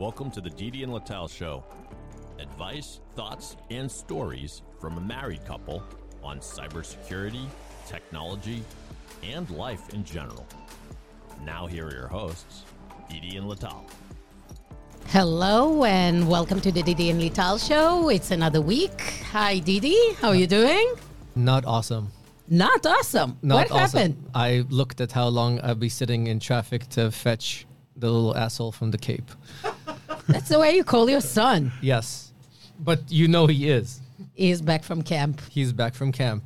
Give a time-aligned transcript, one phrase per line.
[0.00, 1.62] Welcome to the Didi and Lital Show.
[2.38, 5.82] Advice, thoughts, and stories from a married couple
[6.22, 7.44] on cybersecurity,
[7.86, 8.62] technology,
[9.22, 10.46] and life in general.
[11.44, 12.64] Now, here are your hosts,
[13.10, 13.82] Didi and Lital.
[15.08, 18.08] Hello and welcome to the Didi and Lital show.
[18.08, 19.02] It's another week.
[19.32, 20.94] Hi Didi, how are you doing?
[21.36, 22.10] Not awesome.
[22.48, 23.36] Not awesome.
[23.42, 23.98] Not what awesome.
[23.98, 24.30] happened?
[24.34, 28.72] I looked at how long I'd be sitting in traffic to fetch the little asshole
[28.72, 29.30] from the Cape.
[30.32, 31.72] That's the way you call your son.
[31.80, 32.32] Yes,
[32.78, 34.00] but you know he is.
[34.34, 35.40] He's back from camp.
[35.50, 36.42] He's back from camp.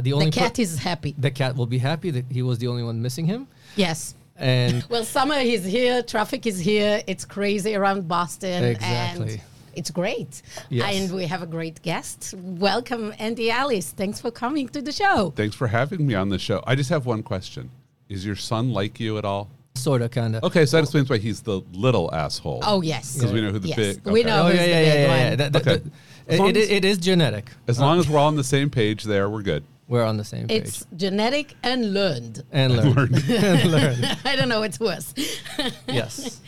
[0.00, 1.14] The The cat per- is happy.
[1.18, 3.46] the cat will be happy that he was the only one missing him.
[3.76, 4.14] Yes.
[4.36, 7.02] And Well, summer is here, traffic is here.
[7.06, 9.32] It's crazy around Boston Exactly.
[9.34, 9.40] and
[9.74, 10.42] it's great.
[10.70, 10.94] Yes.
[10.94, 12.34] And we have a great guest.
[12.38, 13.90] Welcome Andy Ellis.
[13.92, 15.32] Thanks for coming to the show.
[15.36, 16.62] Thanks for having me on the show.
[16.66, 17.70] I just have one question.
[18.08, 19.50] Is your son like you at all?
[19.78, 20.44] Sort of, kind of.
[20.44, 22.60] Okay, so that explains why he's the little asshole.
[22.62, 23.14] Oh, yes.
[23.16, 23.76] Because we know who the Yes.
[23.76, 24.04] big.
[24.06, 24.42] We know.
[24.42, 25.08] Oh who's yeah, the yeah, big yeah, yeah.
[25.08, 25.18] one.
[25.18, 25.36] yeah.
[25.36, 25.76] That- that- Okay.
[25.82, 27.50] that- As long it, as- it is genetic.
[27.66, 29.64] As long as we're all on the same page there, we're good.
[29.88, 30.64] We're on the same page.
[30.64, 32.42] It's genetic and learned.
[32.52, 33.14] and learn.
[33.30, 34.04] and learn.
[34.24, 35.14] I don't know what's worse.
[35.88, 36.40] Yes.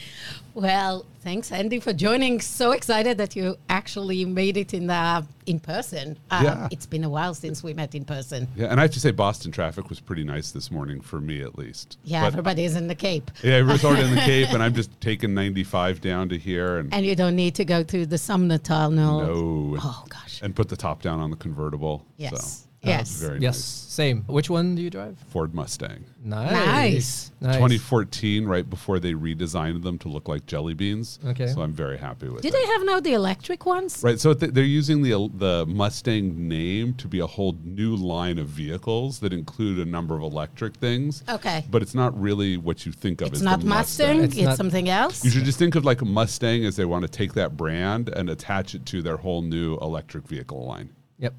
[0.60, 2.38] Well, thanks, Andy, for joining.
[2.42, 6.18] So excited that you actually made it in the in person.
[6.30, 6.68] Uh, Yeah.
[6.70, 8.46] It's been a while since we met in person.
[8.56, 11.40] Yeah, and I have to say, Boston traffic was pretty nice this morning for me,
[11.40, 11.96] at least.
[12.04, 13.30] Yeah, But- everybody is in the Cape.
[13.42, 16.92] yeah, everyone's already in the Cape, and I'm just taking 95 down to here and
[16.92, 19.20] And you don't need to go through the Sumner Tunnel.
[19.22, 20.40] no, Oh, gosh.
[20.42, 22.04] and put the top down on the convertible.
[22.18, 22.64] Yes.
[22.64, 23.10] So, Yes.
[23.20, 23.56] very Yes.
[23.56, 23.64] nice.
[23.90, 24.22] Same.
[24.22, 25.18] Which one do you drive?
[25.28, 26.04] Ford Mustang.
[26.24, 26.52] Nice.
[26.52, 27.30] Nice.
[27.40, 27.56] Nice.
[27.56, 31.18] 2014, right before they redesigned them to look like jelly beans.
[31.26, 31.48] Okay.
[31.48, 32.52] So I'm very happy with Do it.
[32.52, 34.00] they have now the electric ones?
[34.02, 38.38] Right, so th- they're using the the Mustang name to be a whole new line
[38.38, 41.22] of vehicles that include a number of electric things.
[41.28, 41.64] Okay.
[41.70, 44.44] But it's not really what you think of It's as not the Mustang, It's it's,
[44.44, 45.22] not- something else.
[45.24, 48.08] You should just think of like a Mustang as they want to take that brand
[48.08, 50.88] and attach it to their whole new electric vehicle line.
[51.18, 51.34] Yep.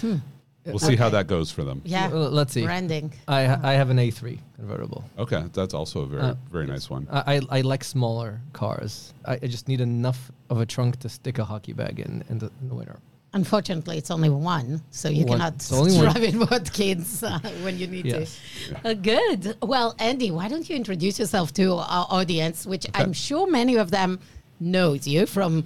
[0.00, 0.16] Hmm.
[0.66, 1.80] We'll see how that goes for them.
[1.84, 2.08] yeah.
[2.08, 2.64] Well, let's see.
[2.64, 3.12] Branding.
[3.28, 3.40] I
[3.70, 5.04] I have an A3 convertible.
[5.18, 7.06] Okay, that's also a very Uh, very nice one.
[7.10, 9.14] I, I I like smaller cars.
[9.24, 12.38] I, I just need enough of a trunk to stick a hockey bag in in
[12.38, 12.98] the, in the winter.
[13.32, 15.38] Unfortunately, it's only one, so you One.
[15.38, 16.04] cannot It's only one.
[16.04, 18.38] drive it with kids uh, when you need Yes.
[18.82, 18.90] to.
[18.90, 19.56] Uh, good.
[19.60, 23.90] Well, Andy, why don't you introduce yourself to our audience, which I'm sure many of
[23.90, 24.20] them
[24.58, 25.64] knows you from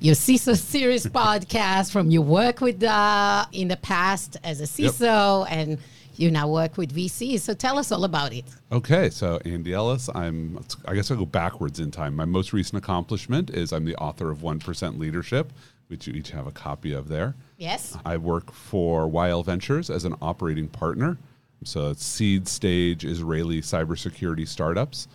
[0.00, 5.46] your CISO series podcast, from your work with uh, in the past as a CISO,
[5.48, 5.78] and
[6.16, 7.40] you now work with VCs.
[7.40, 8.44] So tell us all about it.
[8.72, 10.58] Okay, so Andy Ellis, I'm.
[10.86, 12.16] I guess I'll go backwards in time.
[12.16, 15.52] My most recent accomplishment is I'm the author of One Percent Leadership,
[15.88, 17.34] which you each have a copy of there.
[17.58, 17.96] Yes.
[18.04, 21.18] I work for YL Ventures as an operating partner.
[21.62, 25.08] So it's seed stage Israeli cybersecurity startups.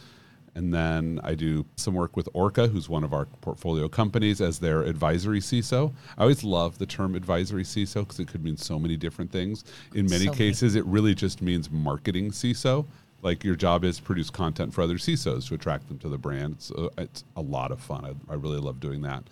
[0.56, 4.58] And then I do some work with Orca, who's one of our portfolio companies, as
[4.58, 5.92] their advisory CISO.
[6.18, 9.66] I always love the term advisory CISO because it could mean so many different things.
[9.94, 10.38] In many So many.
[10.38, 12.86] cases, it really just means marketing CISO.
[13.22, 16.18] Like your job is to produce content for other CISOs to attract them to the
[16.18, 16.56] brand.
[16.60, 18.06] So uh, it's a lot of fun.
[18.06, 19.24] I, I really love doing that.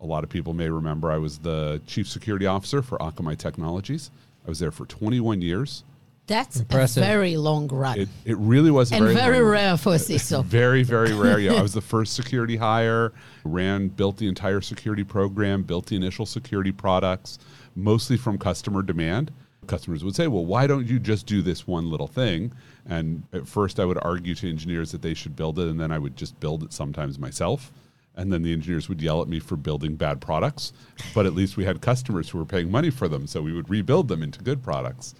[0.00, 4.10] A lot of people may remember I was the chief security officer for Akamai Technologies.
[4.46, 5.84] I was there for 21 years.
[6.26, 7.02] That's Impressive.
[7.02, 7.98] a very long run.
[7.98, 10.42] It, it really was a and very, very long- rare for a CISO.
[10.44, 11.38] Very, very rare.
[11.38, 13.12] Yeah, I was the first security hire,
[13.44, 17.38] ran, built the entire security program, built the initial security products,
[17.74, 19.32] mostly from customer demand.
[19.66, 22.52] Customers would say, well, why don't you just do this one little thing?
[22.86, 25.90] And at first, I would argue to engineers that they should build it, and then
[25.90, 27.72] I would just build it sometimes myself.
[28.16, 30.72] And then the engineers would yell at me for building bad products.
[31.14, 33.68] But at least we had customers who were paying money for them, so we would
[33.68, 35.14] rebuild them into good products.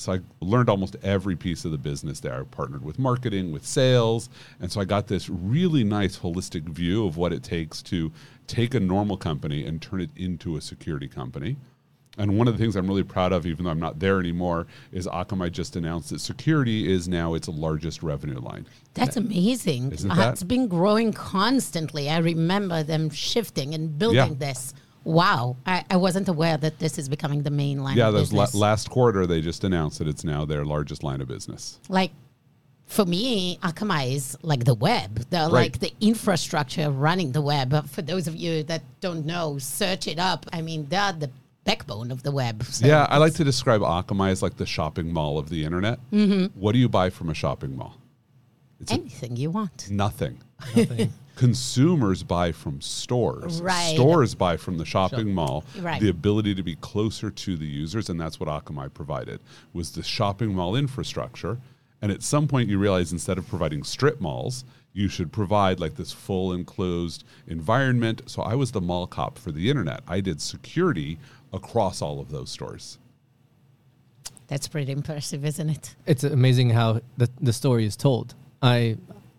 [0.00, 2.34] So I learned almost every piece of the business there.
[2.40, 4.28] I partnered with marketing, with sales,
[4.60, 8.12] and so I got this really nice holistic view of what it takes to
[8.46, 11.56] take a normal company and turn it into a security company.
[12.18, 14.66] And one of the things I'm really proud of, even though I'm not there anymore,
[14.90, 18.66] is Akamai just announced that security is now its largest revenue line.
[18.94, 19.92] That's amazing.
[19.92, 22.08] Isn't that- It's been growing constantly.
[22.08, 24.28] I remember them shifting and building Yeah.
[24.38, 24.72] this.
[25.06, 25.56] Wow.
[25.64, 28.48] I, I wasn't aware that this is becoming the main line Yeah, of that la-
[28.68, 31.78] last quarter they just announced that it's now their largest line of business.
[31.88, 32.10] like,
[32.86, 35.16] for me, Akamai is like the web.
[35.30, 35.52] They're Right.
[35.72, 37.74] like the infrastructure running the web.
[37.74, 40.46] Uh, For those of you that don't know, search it up.
[40.52, 41.30] I mean, they're the
[41.64, 42.62] backbone of the web.
[42.64, 45.98] So yeah, I like to describe Akamai as like the shopping mall of the internet.
[46.12, 46.58] Mm-hmm.
[46.60, 47.96] What do you buy from a shopping mall?
[48.80, 49.90] It's a- anything you want.
[49.90, 50.38] nothing.
[50.76, 51.12] Nothing.
[51.36, 53.62] Consumers buy from stores.
[53.62, 53.94] Right.
[53.94, 55.64] Stores buy from the shopping mall.
[55.78, 56.00] Right.
[56.00, 59.38] The ability to be closer to the users, and that's what Akamai provided
[59.72, 61.58] was the shopping mall infrastructure.
[62.02, 65.96] And at some point, you realize instead of providing strip malls, you should provide like
[65.96, 68.22] this full enclosed environment.
[68.26, 70.00] So I was the mall cop for the internet.
[70.08, 71.18] I did security
[71.52, 72.98] across all of those stores.
[74.48, 75.96] That's pretty impressive, isn't it?
[76.06, 78.34] It's amazing how the, the story is told.
[78.62, 78.96] I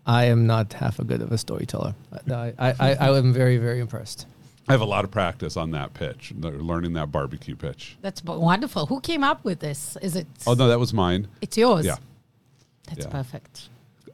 [0.08, 1.94] I am not half a good of a storyteller.
[2.30, 4.26] I, I, I, I am very, very impressed.
[4.66, 7.96] I have a lot of practice on that pitch, learning that barbecue pitch.
[8.00, 8.86] That's wonderful.
[8.86, 9.96] Who came up with this?
[10.02, 10.26] Is it?
[10.46, 11.28] Oh, no, that was mine.
[11.42, 11.84] It's yours.
[11.86, 11.96] Yeah.
[12.88, 13.10] That's Yeah.
[13.10, 13.68] perfect.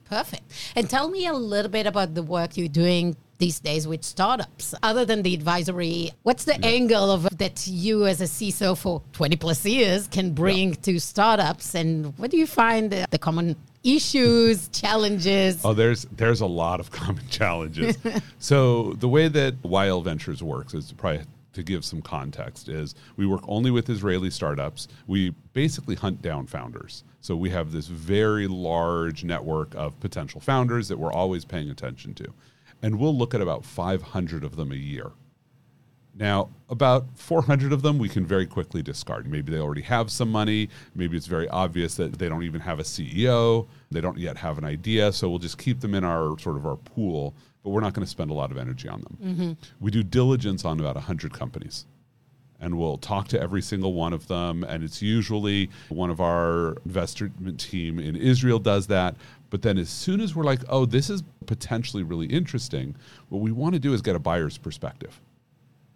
[0.05, 0.43] Perfect.
[0.77, 4.75] And tell me a little bit about the work you're doing these days with startups.
[4.83, 9.37] Other than the advisory, what's the angle of that you as a CISO for 20
[9.37, 14.69] plus years can bring to startups and what do you find the, the common issues,
[14.69, 15.65] challenges?
[15.65, 17.97] Oh, there's there's a lot of common challenges.
[18.39, 23.27] so the way that YL Ventures works is probably to give some context is we
[23.27, 24.89] work only with Israeli startups.
[25.07, 27.05] We basically hunt down founders.
[27.21, 32.13] So we have this very large network of potential founders that we're always paying attention
[32.15, 32.35] to.
[32.83, 35.13] And we'll look at about 500 of them a year.
[36.17, 39.27] Now, about 400 of them we can very quickly discard.
[39.27, 40.69] Maybe they already have some money.
[40.95, 43.67] Maybe it's very obvious that they don't even have a CEO.
[43.91, 45.13] They don't yet have an idea.
[45.13, 47.35] So we'll just keep them in our sort of our pool,
[47.65, 49.19] but we're not going to spend a lot of energy on them.
[49.23, 49.53] Mm-hmm.
[49.81, 51.87] We do diligence on about 100 companies.
[52.61, 54.63] And we'll talk to every single one of them.
[54.63, 59.17] And it's usually one of our investment team in Israel does that.
[59.51, 62.95] But then as soon as we're like, oh, this is potentially really interesting,
[63.29, 65.21] what we want to do is get a buyer's perspective.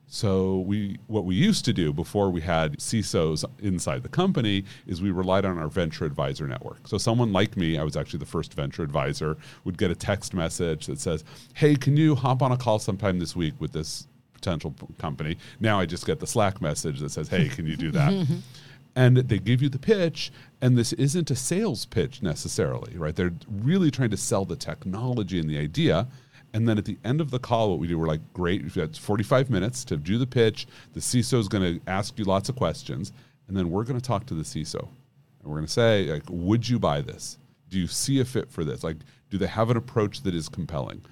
[0.08, 5.02] So we what we used to do before we had CISOs inside the company is
[5.02, 6.88] we relied on our venture advisor network.
[6.88, 10.32] So someone like me, I was actually the first venture advisor, would get a text
[10.32, 14.06] message that says, "Hey, can you hop on a call sometime this week with this
[14.32, 17.76] potential p- company?" Now I just get the Slack message that says, "Hey, can you
[17.76, 18.26] do that?"
[18.96, 20.32] and they give you the pitch
[20.62, 25.38] and this isn't a sales pitch necessarily right they're really trying to sell the technology
[25.38, 26.08] and the idea
[26.54, 28.74] and then at the end of the call what we do we're like great we've
[28.74, 30.66] got 45 minutes to do the pitch.
[30.94, 33.12] The ciso is going to ask you lots of questions
[33.46, 36.24] and then we're going to talk to the ciso and we're going to say like
[36.28, 37.38] would you buy this?
[37.68, 38.82] Do you see a fit for this?
[38.82, 38.96] Like
[39.30, 41.02] do they have an approach that is compelling?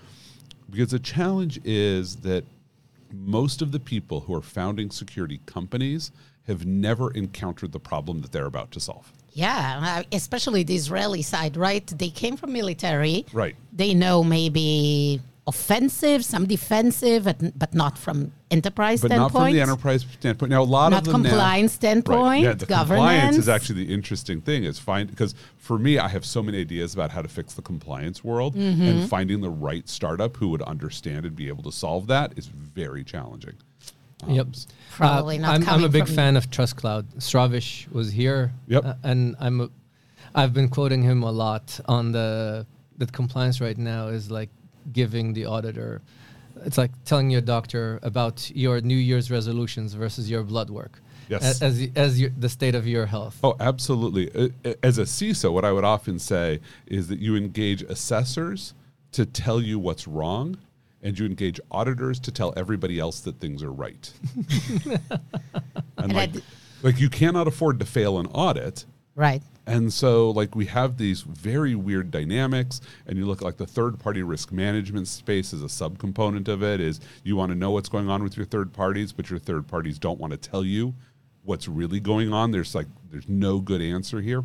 [0.70, 2.44] Because the challenge is that
[3.12, 6.10] most of the people who are founding security companies
[6.46, 9.12] have never encountered the problem that they're about to solve.
[9.36, 11.86] Yeah, uh, especially the Israeli side, right?
[12.02, 13.26] They came from military.
[13.34, 13.54] Right.
[13.70, 19.32] They know maybe offensive, some defensive, but, but not from enterprise But standpoint.
[19.34, 20.50] not from the enterprise standpoint.
[20.50, 22.42] Now, a lot Not of them now- compliance standpoint, Right.
[22.44, 24.64] Yeah, the compliance is actually the interesting thing.
[24.64, 27.62] Is find because for me, I have so many ideas about how to fix the
[27.62, 28.82] compliance world, Mm-hmm.
[28.82, 32.46] and finding the right startup who would understand and be able to solve that is
[32.46, 33.54] very challenging.
[34.24, 34.46] Um, Yep.
[34.96, 37.08] Probably not I'm, I'm a big from- fan of Trust Cloud.
[37.18, 38.52] Stravish was here.
[38.68, 38.84] Yep.
[38.84, 39.68] uh, and I'm a,
[40.34, 42.66] I've been quoting him a lot on the
[42.98, 44.48] that compliance right now is like
[44.92, 46.00] giving the auditor
[46.64, 51.02] it's like telling your doctor about your New Year's resolutions versus your blood work.
[51.28, 51.60] Yes.
[51.60, 53.38] a- As as your, the state of your health.
[53.44, 54.30] Oh, absolutely.
[54.34, 58.72] Uh, uh, As a CISO, what I would often say is that you engage assessors
[59.12, 60.56] to tell you what's wrong,
[61.06, 64.12] and you engage auditors to tell everybody else that things are right.
[64.86, 65.00] and
[65.98, 66.32] And like,
[66.82, 68.84] like you cannot afford to fail an audit.
[69.14, 69.40] Right.
[69.68, 73.66] And so, like, we have these very weird dynamics, and you look at like the
[73.66, 76.80] third party risk management space as a subcomponent of it.
[76.80, 79.68] Is you want to know what's going on with your third parties, but your third
[79.68, 80.92] parties don't want to tell you
[81.44, 82.50] what's really going on.
[82.50, 84.42] There's like, there's no good answer here.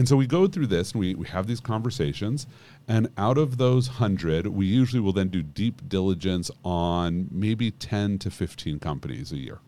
[0.00, 2.46] And so we go through this and we, we have these conversations.
[2.88, 8.18] And out of those 100, we usually will then do deep diligence on maybe 10
[8.20, 9.58] to 15 companies a year.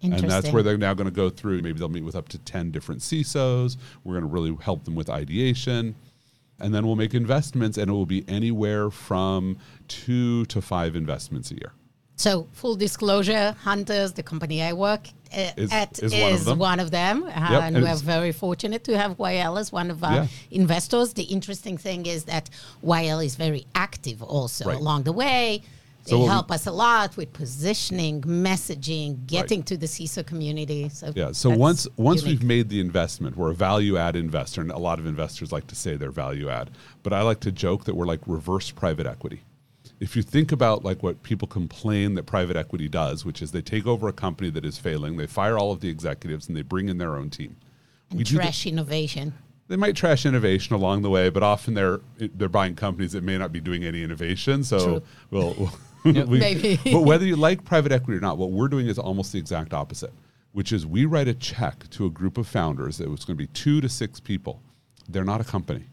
[0.00, 1.60] And that's where they're now going to go through.
[1.60, 3.76] Maybe they'll meet with up to 10 different CISOs.
[4.04, 5.96] We're going to really help them with ideation.
[6.58, 11.50] And then we'll make investments, and it will be anywhere from two to five investments
[11.50, 11.74] a year.
[12.16, 16.44] So, full disclosure, Hunters, the company I work uh, Is- at, is is, one of
[16.44, 16.58] them.
[16.58, 17.22] one of them.
[17.24, 20.26] Uh, Yep, and and we're very fortunate to have YL as one of our Yeah.
[20.52, 21.12] investors.
[21.14, 22.50] The interesting thing is that
[22.84, 24.78] YL is very active also Right.
[24.78, 25.62] along the way.
[26.04, 30.22] They So what we- help us a lot with positioning, messaging, getting to the CISO
[30.24, 30.88] community.
[30.90, 31.32] So Yeah.
[31.32, 32.40] So once once unique.
[32.40, 35.66] we've made the investment, we're a value add investor, and a lot of investors like
[35.68, 36.70] to say they're value add.
[37.02, 39.40] But I like to joke that we're like reverse private equity.
[40.04, 43.62] If you think about like what people complain that private equity does, which is they
[43.62, 46.60] take over a company that is failing, they fire all of the executives, and they
[46.60, 47.56] bring in their own team.
[48.10, 49.32] and we trash innovation.
[49.68, 53.38] they might trash innovation along the way, but often they're they're buying companies that may
[53.38, 54.62] not be doing any innovation.
[54.62, 55.02] So True.
[55.30, 55.72] we'll, we'll
[56.26, 56.78] we- Maybe.
[56.92, 59.72] but whether you like private equity or not, what we're doing is almost the exact
[59.72, 60.12] opposite,
[60.52, 63.42] which is we write a check to a group of founders that was going to
[63.42, 64.60] be two to six people.
[65.08, 65.84] They're not a company.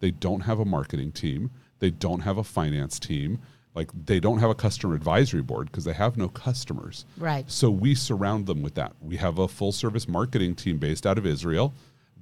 [0.00, 1.52] They don't have a marketing team.
[1.78, 3.38] They don't have a finance team.
[3.74, 7.04] Like they don't have a customer advisory board because they have no customers.
[7.16, 7.48] Right.
[7.50, 8.92] So we surround them with that.
[9.00, 11.72] We have a full service marketing team based out of Israel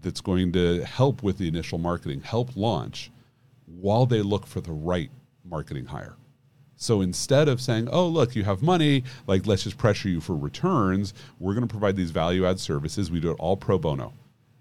[0.02, 3.10] that's going to help with the initial marketing, help launch
[3.66, 5.10] while they look for the right
[5.44, 6.16] marketing hire.
[6.76, 10.36] So instead of saying, oh, look, you have money, like let's just pressure you for
[10.36, 13.10] returns, we're going to provide these value add services.
[13.10, 14.12] We do it all pro bono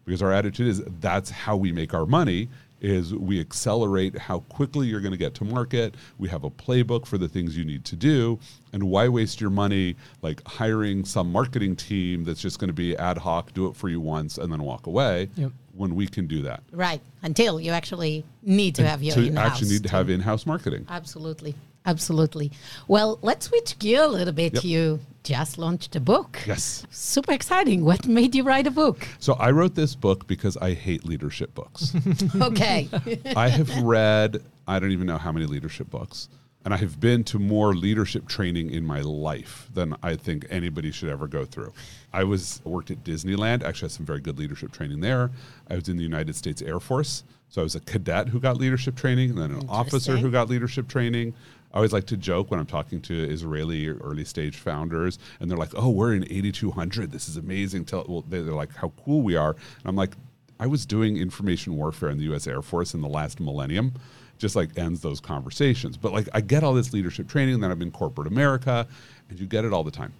[0.04, 2.50] because our attitude is that's how we make our money
[2.82, 7.06] is we accelerate how quickly you're going to get to market we have a playbook
[7.06, 8.40] for the things you need to do
[8.74, 12.96] and why waste your money like hiring some marketing team that's just going to be
[12.98, 15.52] ad hoc do it for you once and then walk away Yep.
[15.74, 17.02] when we can do that Right.
[17.24, 20.86] Until you actually need to have your to in-house actually need to have in-house marketing
[20.90, 21.56] Absolutely.
[21.86, 22.52] Absolutely.
[22.90, 24.56] Well, let's switch gear a little bit.
[24.56, 24.64] Yep.
[24.66, 26.40] You just launched a book.
[26.48, 27.84] yes Super exciting.
[27.84, 29.00] What made you write a book?
[29.20, 31.94] so i wrote this book because i hate leadership books
[32.50, 32.88] Okay.
[33.36, 34.32] I have read,
[34.68, 36.30] I don't even know how many leadership books.
[36.66, 40.92] And I have been to more leadership training in my life than I think anybody
[40.92, 41.72] should ever go through.
[42.12, 45.32] I was worked at Disneyland, actually had some very good leadership training there.
[45.70, 47.24] I was in the United States Air Force.
[47.50, 50.50] So I was a cadet who got leadership training, and then an officer who got
[50.50, 51.34] leadership training.
[51.78, 55.60] I always like to joke when I'm talking to Israeli early stage founders, and they're
[55.60, 57.12] like, "Oh, we're in 8200.
[57.12, 60.16] This is amazing." Tell well, they're like, "How cool we are!" And I'm like,
[60.60, 62.48] "I was doing information warfare in the U.S.
[62.48, 63.94] Air Force in the last millennium."
[64.40, 65.98] Just like ends those conversations.
[65.98, 67.54] But like, I get all this leadership training.
[67.54, 68.88] And then I'm in corporate America,
[69.30, 70.14] and you get it all the time.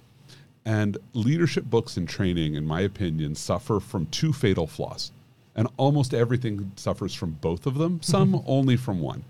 [0.64, 5.12] And leadership books and training, in my opinion, suffer from two fatal flaws.
[5.56, 9.24] And almost everything suffers from both of them, some only from one.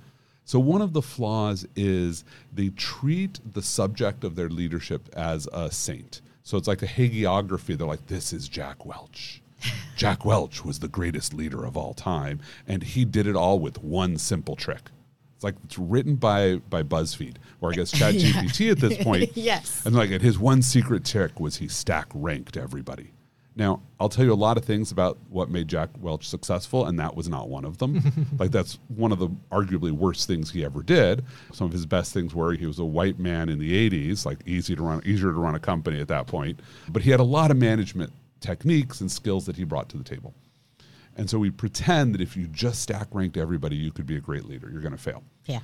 [0.47, 2.23] So, one of the flaws is
[2.53, 6.21] they treat the subject of their leadership as a saint.
[6.43, 7.77] So, it's like a hagiography.
[7.77, 9.41] They're like, this is Jack Welch.
[9.97, 13.83] Jack Welch was the greatest leader of all time, and he did it all with
[13.83, 14.89] one simple trick.
[15.35, 19.29] It's like it's written by by BuzzFeed, or I guess ChatGPT at this point.
[19.35, 19.85] Yes.
[19.85, 23.11] And like, and his one secret trick was he stack ranked everybody.
[23.57, 26.99] Now, I'll tell you a lot of things about what made Jack Welch successful, and
[26.99, 28.27] that was not one of them.
[28.39, 31.25] like, that's one of the arguably worst things he ever did.
[31.53, 34.37] Some of his best things were he was a white man in the 80s, like
[34.45, 36.59] easy to run, easier to run a company at that point.
[36.89, 40.03] But he had a lot of management techniques and skills that he brought to the
[40.03, 40.35] table.
[41.15, 44.21] And so we pretend that if you just stack ranked everybody, you could be a
[44.21, 44.69] great leader.
[44.71, 45.23] You're going to fail.
[45.47, 45.61] yeah.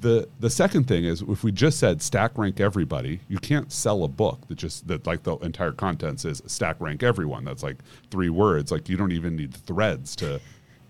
[0.00, 4.04] The the second thing is if we just said stack rank everybody, you can't sell
[4.04, 7.44] a book that just that like the entire content says stack rank everyone.
[7.44, 7.78] That's like
[8.10, 8.70] three words.
[8.70, 10.40] Like you don't even need threads to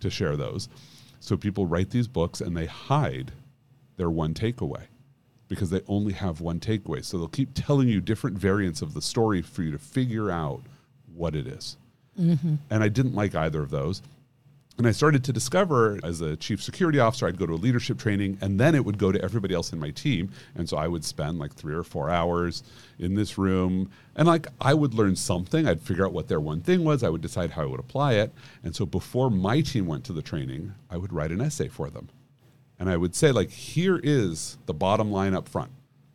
[0.01, 0.69] to share those.
[1.21, 3.33] So people write these books and they hide
[3.97, 4.83] their one takeaway
[5.49, 7.05] because they only have one takeaway.
[7.05, 10.63] So they'll keep telling you different variants of the story for you to figure out
[11.15, 11.77] what it is.
[12.21, 12.57] Mm-hmm.
[12.71, 14.03] And I didn't like either of those.
[14.79, 17.99] And I started to discover as a chief security officer, I'd go to a leadership
[17.99, 20.31] training and then it would go to everybody else in my team.
[20.55, 22.63] And so I would spend like three or four hours
[22.99, 23.91] in this room.
[24.17, 25.67] And like I would learn something.
[25.67, 27.03] I'd figure out what their one thing was.
[27.03, 28.35] I would decide how I would apply it.
[28.63, 31.89] And so before my team went to the training, I would write an essay for
[31.89, 32.11] them.
[32.79, 35.71] And I would say, like, here is the bottom line up front.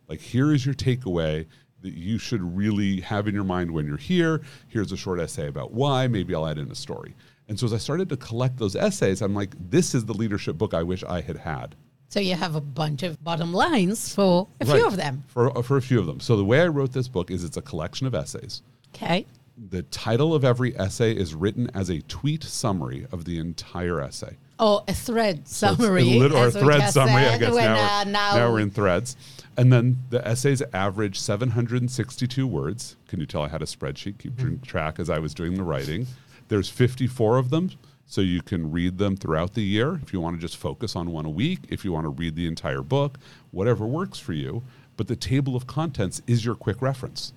[0.06, 1.46] Like, here is your takeaway
[1.80, 4.42] that you should really have in your mind when you're here.
[4.68, 6.06] Here's a short essay about why.
[6.06, 7.16] Maybe I'll add in a story.
[7.48, 10.56] And so as I started to collect those essays, I'm like, this is the leadership
[10.56, 11.74] book I wish I had had.
[12.08, 15.24] So you have a bunch of bottom lines for a few of them.
[15.28, 16.20] For, for a few of them.
[16.20, 18.62] So the way I wrote this book is it's a collection of essays.
[18.94, 19.26] Okay.
[19.70, 24.36] The title of every essay is written as a tweet summary of the entire essay.
[24.58, 26.04] Oh, a thread So summary.
[26.04, 27.54] lit- or a thread summary, I guess.
[27.54, 29.16] Now, uh, we're, now, now we're in threads.
[29.56, 32.96] And then the essays average 762 words.
[33.08, 34.62] Can you tell I had a spreadsheet, keep Mm-hmm.
[34.62, 36.06] track as I was doing the writing?
[36.52, 37.70] There's 54 of them,
[38.04, 39.98] so you can read them throughout the year.
[40.02, 42.36] If you want to just focus on one a week, if you want to read
[42.36, 43.18] the entire book,
[43.52, 44.62] whatever works for you.
[44.98, 47.32] But the table of contents is your quick reference.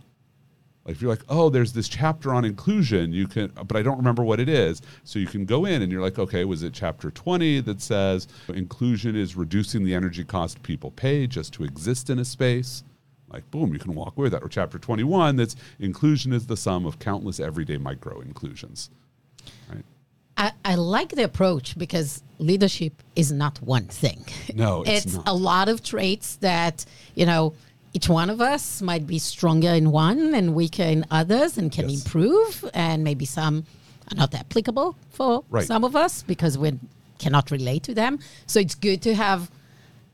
[0.83, 3.95] Like if you're like, oh, there's this chapter on inclusion, you can, but I don't
[3.95, 4.81] remember what it is.
[5.05, 8.27] So you can go in and you're like, okay, was it chapter 20 that says
[8.49, 12.83] inclusion is reducing the energy cost people pay just to exist in a space?
[13.29, 14.43] Like, boom, you can walk away with that.
[14.43, 18.89] Or chapter 21 that's inclusion is the sum of countless everyday micro inclusions.
[20.37, 24.25] I, I like the approach because leadership is not one thing.
[24.55, 27.53] No, it's it's a lot of traits that, you know,
[27.93, 31.89] each one of us might be stronger in one and weaker in others and can
[31.89, 32.03] Yes.
[32.05, 32.69] improve.
[32.73, 33.65] And maybe some
[34.11, 35.65] are not applicable for Right.
[35.65, 36.77] some of us because we
[37.19, 38.19] cannot relate to them.
[38.47, 39.49] So it's good to have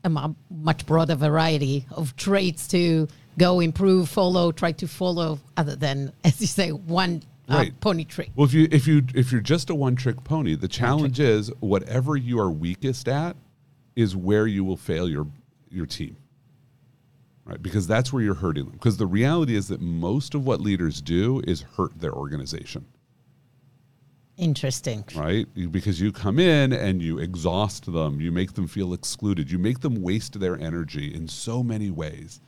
[0.04, 0.10] a
[0.50, 6.40] much broader variety of traits to go improve, follow, try to follow, other than, as
[6.40, 7.80] you say, one uh, Right.
[7.80, 8.30] pony trick.
[8.34, 11.50] Well, if you if you if you're just a one trick pony, the challenge is
[11.60, 13.36] whatever you are weakest at
[13.94, 15.26] is where you will fail your
[15.70, 16.16] your team.
[17.44, 17.60] Right?
[17.60, 18.72] Because that's where you're hurting them.
[18.72, 22.86] Because the reality is that most of what leaders do is hurt their organization.
[24.38, 25.04] Interesting.
[25.14, 25.46] right?
[25.70, 29.80] Because you come in and you exhaust them, you make them feel excluded, you make
[29.80, 32.40] them waste their energy in so many ways.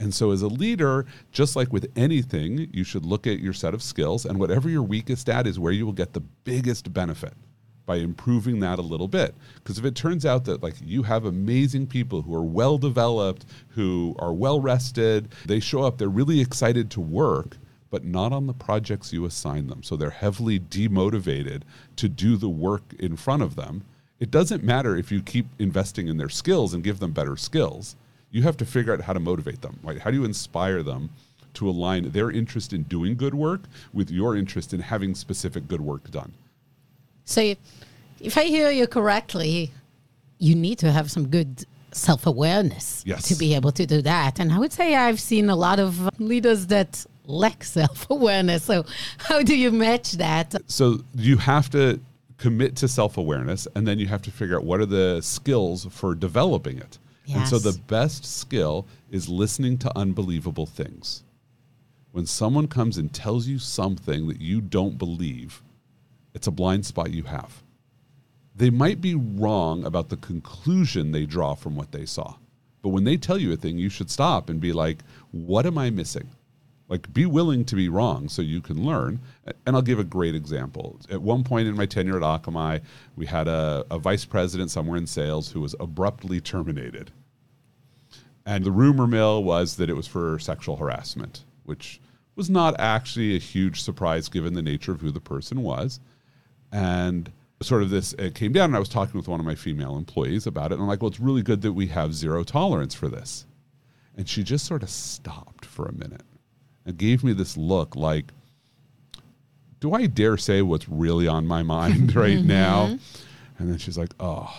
[0.00, 3.74] And so, as a leader, just like with anything, you should look at your set
[3.74, 7.34] of skills, and whatever you're weakest at is where you will get the biggest benefit
[7.84, 9.34] by improving that a little bit.
[9.56, 13.44] Because if it turns out that like you have amazing people who are well developed,
[13.68, 17.58] who are well rested, they show up, they're really excited to work,
[17.90, 19.82] but not on the projects you assign them.
[19.82, 21.62] So they're heavily demotivated
[21.96, 23.84] to do the work in front of them.
[24.18, 27.96] It doesn't matter if you keep investing in their skills and give them better skills.
[28.30, 29.78] You have to figure out how to motivate them.
[29.82, 29.98] Right?
[29.98, 31.10] How do you inspire them
[31.54, 35.80] to align their interest in doing good work with your interest in having specific good
[35.80, 36.32] work done?
[37.24, 37.54] So,
[38.20, 39.72] if I hear you correctly,
[40.38, 43.28] you need to have some good self awareness Yes.
[43.28, 44.38] to be able to do that.
[44.38, 48.62] And I would say I've seen a lot of leaders that lack self awareness.
[48.64, 48.84] So,
[49.18, 50.54] how do you match that?
[50.66, 51.98] so you have to
[52.38, 56.14] commit to self-awareness and then you have to figure out what are the skills for
[56.14, 56.96] developing it
[57.34, 61.22] and so the best skill is listening to unbelievable things.
[62.12, 65.62] When someone comes and tells you something that you don't believe
[66.34, 67.62] it's a blind spot you have.
[68.54, 72.34] They might be wrong about the conclusion they draw from what they saw
[72.82, 74.98] but when they tell you a thing you should stop and be like
[75.32, 76.28] what am i missing?
[76.88, 79.20] Like be willing to be wrong so you can learn.
[79.66, 80.98] And i'll give a great example.
[81.10, 82.80] At one point in my tenure at akamai
[83.16, 87.10] we had a, a vice president somewhere in sales who was abruptly terminated
[88.46, 92.00] and the rumor mill was that it was for sexual harassment which
[92.36, 96.00] was not actually a huge surprise given the nature of who the person was
[96.72, 97.32] and
[97.62, 99.96] sort of this it came down and i was talking with one of my female
[99.96, 102.94] employees about it and i'm like well it's really good that we have zero tolerance
[102.94, 103.44] for this
[104.16, 106.22] and she just sort of stopped for a minute
[106.84, 108.32] and gave me this look like,
[109.80, 112.86] do I dare say what's really on my mind right now?
[112.86, 113.58] Mm-hmm.
[113.58, 114.52] And then she's like, oh,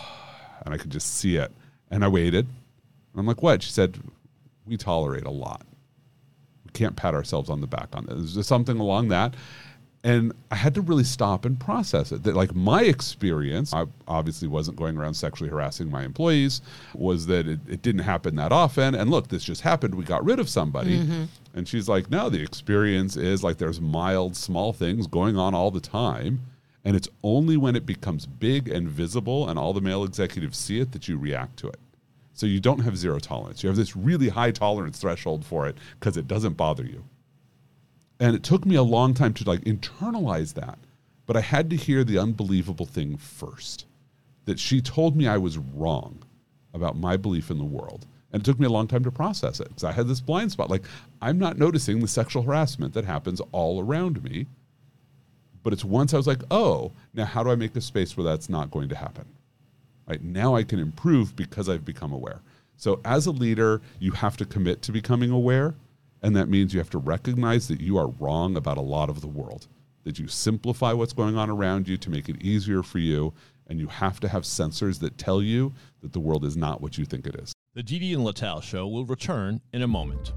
[0.64, 1.52] and I could just see it.
[1.90, 2.46] And I waited.
[3.12, 3.62] And I'm like, what?
[3.62, 3.98] She said,
[4.66, 5.62] we tolerate a lot.
[6.64, 8.34] We can't pat ourselves on the back on this.
[8.34, 9.34] There's something along that.
[10.04, 12.24] And I had to really stop and process it.
[12.24, 16.60] That, like, my experience, I obviously wasn't going around sexually harassing my employees,
[16.94, 18.96] was that it, it didn't happen that often.
[18.96, 19.94] And look, this just happened.
[19.94, 20.98] We got rid of somebody.
[20.98, 21.24] Mm-hmm.
[21.54, 25.70] And she's like, no, the experience is like there's mild, small things going on all
[25.70, 26.40] the time.
[26.84, 30.80] And it's only when it becomes big and visible and all the male executives see
[30.80, 31.78] it that you react to it.
[32.34, 33.62] So you don't have zero tolerance.
[33.62, 37.04] You have this really high tolerance threshold for it because it doesn't bother you.
[38.18, 40.78] And it took me a long time to like internalize that.
[41.26, 43.86] But I had to hear the unbelievable thing first
[44.44, 46.22] that she told me I was wrong
[46.74, 48.06] about my belief in the world.
[48.32, 50.52] And it took me a long time to process it because I had this blind
[50.52, 50.70] spot.
[50.70, 50.84] Like,
[51.20, 54.46] I'm not noticing the sexual harassment that happens all around me.
[55.62, 58.24] But it's once I was like, oh, now how do I make a space where
[58.24, 59.26] that's not going to happen?
[60.20, 62.40] Now I can improve because I've become aware.
[62.76, 65.74] So as a leader, you have to commit to becoming aware,
[66.20, 69.20] and that means you have to recognize that you are wrong about a lot of
[69.20, 69.68] the world.
[70.04, 73.32] That you simplify what's going on around you to make it easier for you,
[73.68, 76.98] and you have to have sensors that tell you that the world is not what
[76.98, 77.52] you think it is.
[77.74, 80.32] The Didi and Lital Show will return in a moment.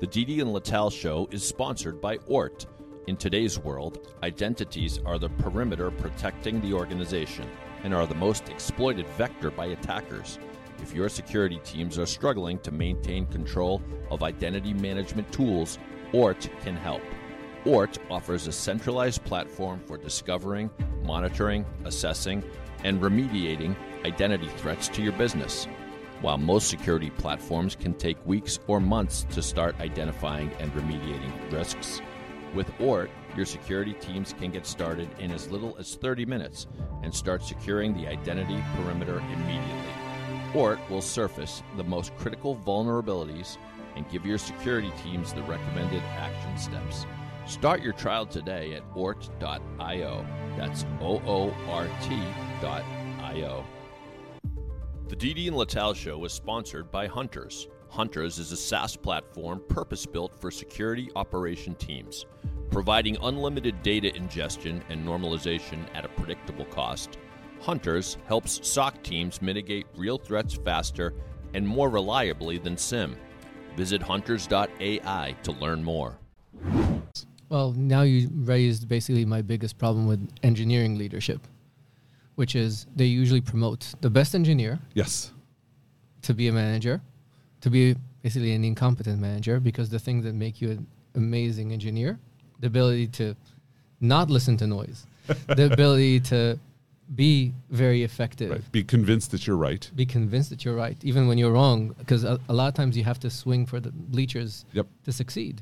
[0.00, 2.66] The Didi and Lital Show is sponsored by Oort.
[3.08, 7.50] In today's world, identities are the perimeter protecting the organization
[7.82, 10.38] and are the most exploited vector by attackers.
[10.80, 15.80] If your security teams are struggling to maintain control of identity management tools,
[16.12, 17.02] Oort can help.
[17.64, 20.70] Oort offers a centralized platform for discovering,
[21.02, 22.44] monitoring, assessing,
[22.84, 25.66] and remediating identity threats to your business.
[26.20, 32.00] While most security platforms can take weeks or months to start identifying and remediating risks,
[32.54, 36.66] with Oort, your security teams can get started in as little as 30 minutes
[37.02, 39.92] and start securing the identity perimeter immediately.
[40.52, 43.56] Oort will surface the most critical vulnerabilities
[43.96, 47.06] and give your security teams the recommended action steps.
[47.46, 50.26] Start your trial today at oort.io.
[50.56, 53.64] That's O O R T.io.
[55.08, 57.68] The DD and Lital Show is sponsored by Hunters.
[57.92, 62.24] Hunters is a SaaS platform purpose built for security operation teams,
[62.70, 67.18] providing unlimited data ingestion and normalization at a predictable cost.
[67.60, 71.12] Hunters helps SOC teams mitigate real threats faster
[71.52, 73.14] and more reliably than SIEM.
[73.76, 76.16] Visit hunters.ai to learn more.
[77.50, 81.46] Well, now you raised basically my biggest problem with engineering leadership,
[82.36, 85.30] which is they usually promote the best engineer Yes.
[86.22, 87.02] to be a manager,
[87.62, 92.18] to be basically an incompetent manager, because the things that make you an amazing engineer,
[92.60, 93.34] the ability to
[94.00, 95.06] not listen to noise,
[95.46, 96.58] the ability to
[97.14, 98.72] be very effective, Right.
[98.72, 99.90] Be convinced that you're right.
[99.94, 102.96] be convinced that you're right, even when you're wrong, because a, a lot of times
[102.96, 104.86] you have to swing for the bleachers Yep.
[105.04, 105.60] to succeed.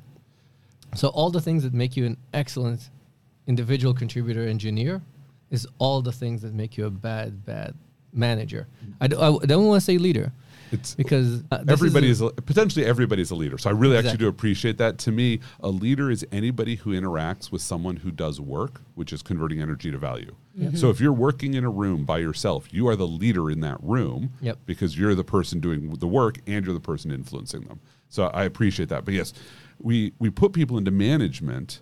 [0.95, 2.91] So all the things that make you an excellent
[3.47, 5.03] individual contributor engineer
[5.51, 7.75] is all the things that make you a bad, bad
[8.13, 8.67] manager.
[9.01, 9.13] Mm.
[9.41, 10.33] I, I don't want to say leader
[10.73, 13.59] It's because uh, everybody is a, potentially everybody is a leader.
[13.59, 14.99] So I really actually do appreciate that.
[14.99, 19.23] To me, a leader is anybody who interacts with someone who does work, which is
[19.23, 20.35] converting energy to value.
[20.75, 23.79] So if you're working in a room by yourself, you are the leader in that
[23.83, 24.59] room Yep.
[24.67, 27.81] because you're the person doing the work and you're the person influencing them.
[28.11, 29.05] So I appreciate that.
[29.07, 29.33] But yes,
[29.79, 31.81] we we put people into management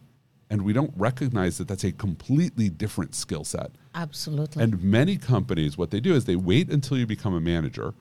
[0.50, 3.72] and we don't recognize that that's a completely different skill set.
[3.94, 4.62] Absolutely.
[4.62, 7.94] And many companies, what they do is they wait until you become a manager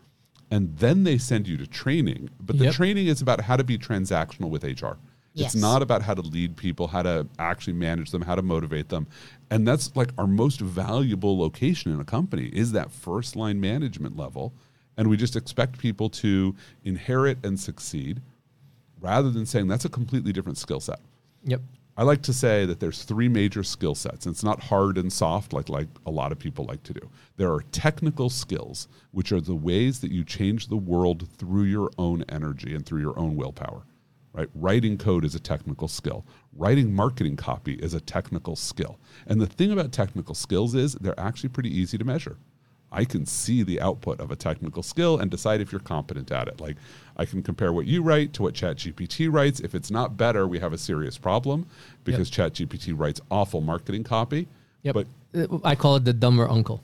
[0.50, 2.30] and then they send you to training.
[2.40, 2.74] But the Yep.
[2.76, 4.98] training is about how to be transactional with HR.
[5.34, 5.54] Yes.
[5.54, 8.90] It's not about how to lead people, how to actually manage them, how to motivate
[8.90, 9.06] them.
[9.52, 14.18] And that's like our most valuable location in a company is that first line management
[14.18, 14.54] level.
[14.98, 18.22] And we just expect people to inherit and succeed
[19.00, 21.00] rather than saying that's a completely different skill set.
[21.44, 21.62] Yep.
[22.00, 24.28] I like to say that there's three major skill sets.
[24.28, 27.10] And it's not hard and soft like like a lot of people like to do.
[27.38, 31.90] There are technical skills, which are the ways that you change the world through your
[31.98, 33.82] own energy and through your own willpower.
[34.32, 34.50] Right?
[34.54, 36.24] Writing code is a technical skill.
[36.54, 39.00] Writing marketing copy is a technical skill.
[39.26, 42.38] And the thing about technical skills is they're actually pretty easy to measure.
[42.92, 46.48] I can see the output of a technical skill and decide if you're competent at
[46.48, 46.62] it.
[46.62, 46.78] Like
[47.18, 49.60] I can compare what you write to what ChatGPT writes.
[49.60, 51.66] If it's not better, we have a serious problem
[52.04, 54.48] because ChatGPT writes awful marketing copy.
[54.84, 54.94] Yep.
[54.94, 56.82] But Uh, I call it the dumber uncle.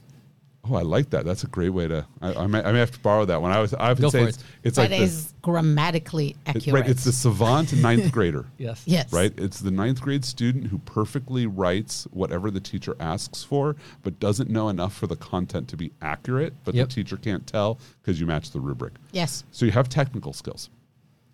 [0.70, 1.26] Oh, I like that.
[1.26, 2.06] That's a great way to.
[2.22, 3.52] I, I, may, I may have to borrow that one.
[3.52, 3.74] I was.
[3.74, 4.44] I often Go say it's, it.
[4.64, 5.34] it's That like is this.
[5.42, 6.82] grammatically it- accurate.
[6.82, 6.90] right.
[6.90, 8.46] It's the savant ninth grader.
[8.58, 8.84] Yes.
[8.86, 9.12] Yes.
[9.12, 9.34] Right?
[9.38, 14.50] It's the ninth grade student who perfectly writes whatever the teacher asks for, but doesn't
[14.50, 16.90] know enough for the content to be accurate, but Yep.
[16.90, 18.94] the teacher can't tell because you match the rubric.
[19.12, 19.44] Yes.
[19.52, 20.70] So you have technical skills.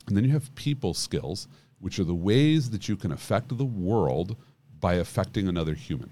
[0.07, 1.47] And then you have people skills,
[1.79, 4.35] which are the ways that you can affect the world
[4.79, 6.11] by affecting another human.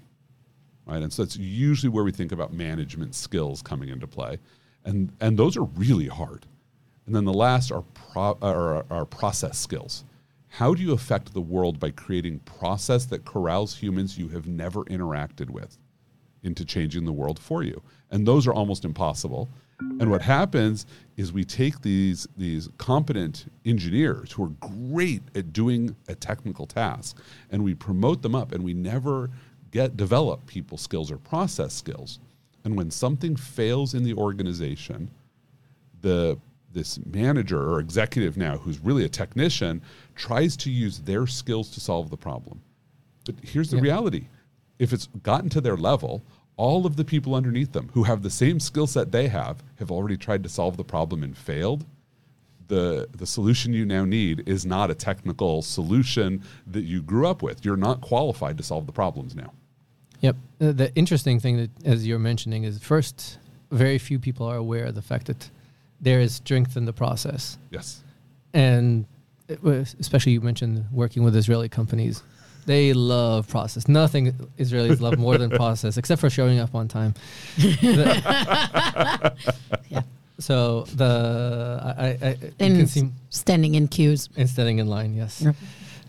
[0.88, 1.02] Right?
[1.02, 4.38] And so that's usually where we think about management skills coming into play.
[4.84, 6.46] And and those are really hard.
[7.06, 10.04] And then the last are pro, are, are process skills.
[10.48, 14.84] How do you affect the world by creating process that corrals humans you have never
[14.84, 15.78] interacted with?
[16.42, 17.82] into changing the world for you.
[18.10, 19.48] And those are almost impossible.
[20.00, 25.94] And what happens is we take these these competent engineers who are great at doing
[26.08, 27.16] a technical task
[27.50, 29.30] and we promote them up and we never
[29.70, 32.18] get develop people skills or process skills.
[32.64, 35.10] And when something fails in the organization,
[36.00, 36.38] the
[36.72, 39.80] this manager or executive now who's really a technician
[40.14, 42.60] tries to use their skills to solve the problem.
[43.24, 43.82] But here's the Yeah.
[43.84, 44.26] reality.
[44.78, 46.22] If it's gotten to their level,
[46.58, 49.90] all of the people underneath them who have the same skill set they have have
[49.90, 51.86] already tried to solve the problem and failed.
[52.68, 57.42] The the solution you now need is not a technical solution that you grew up
[57.42, 57.64] with.
[57.64, 59.52] You're not qualified to solve the problems now.
[60.20, 60.36] Yep.
[60.60, 63.38] Uh, the interesting thing that, as you're mentioning, is first,
[63.70, 65.50] very few people are aware of the fact that
[66.00, 68.02] there is strength in the process, Yes.
[68.52, 69.04] and
[69.48, 72.22] it was, especially you mentioned working with Israeli companies.
[72.66, 73.88] They love process.
[73.88, 77.14] Nothing Israelis love more than process, except for showing up on time.
[79.90, 80.02] Yeah.
[80.38, 84.28] So the I, I, I you can see standing in queues.
[84.36, 85.14] and standing in line.
[85.14, 85.42] Yes.
[85.42, 85.52] Yeah.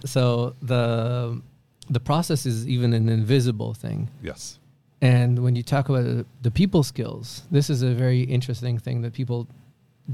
[0.06, 1.42] So the
[1.90, 4.10] the process is even an invisible thing.
[4.22, 4.60] Yes.
[5.02, 9.02] And when you talk about the- the people skills, this is a very interesting thing
[9.02, 9.48] that people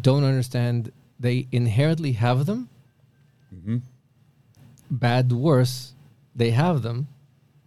[0.02, 0.92] don't understand.
[1.20, 2.70] They inherently have them.
[3.50, 3.78] hmm
[4.92, 5.94] Bad, worse,
[6.36, 7.08] they have them,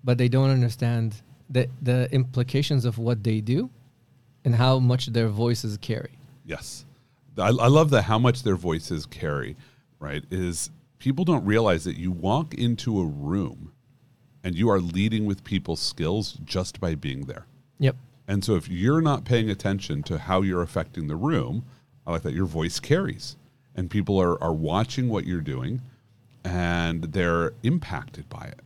[0.05, 1.17] but they don't understand
[1.51, 3.69] the the implications of what they do
[4.45, 6.13] and how much their voices carry.
[6.49, 6.87] Yes.
[7.37, 9.57] I, I love that how much their voices carry,
[10.01, 10.25] right?
[10.31, 13.73] Is people don't realize that you walk into a room
[14.43, 17.47] and you are leading with people's skills just by being there.
[17.79, 17.97] Yep.
[18.27, 21.65] And so if you're not paying attention to how you're affecting the room,
[22.07, 23.37] I like that your voice carries.
[23.75, 25.83] And people are, are watching what you're doing
[26.45, 28.61] and they're impacted by it.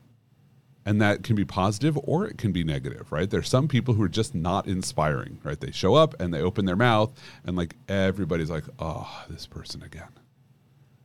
[0.84, 3.30] And that can be positive or it can be negative, right?
[3.30, 5.60] There's some people who are just not inspiring, right?
[5.60, 7.10] They show up and they open their mouth
[7.44, 10.08] and like everybody's like, oh, this person again.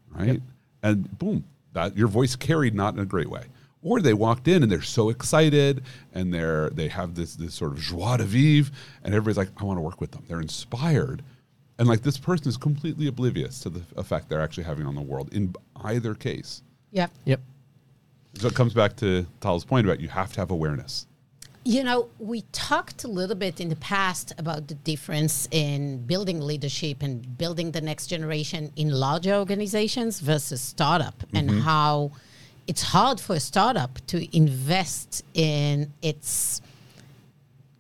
[0.10, 0.28] Right?
[0.28, 0.42] Yep.
[0.84, 3.46] And boom, that your voice carried not in a great way.
[3.84, 7.72] or they walked in and they're so excited and they're they have this this sort
[7.74, 8.72] of joie de vivre
[9.04, 11.22] and everybody's like i want to work with them they're inspired
[11.78, 15.02] and like this person is completely oblivious to the effect they're actually having on the
[15.02, 17.40] world in either case yep Yep.
[18.40, 21.08] So it comes back to tal's point about you have to have awareness
[21.68, 26.40] You know, we talked a little bit in the past about the difference in building
[26.40, 31.60] leadership and building the next generation in larger organizations versus startup and mm-hmm.
[31.60, 32.12] how
[32.68, 36.62] it's hard for a startup to invest in its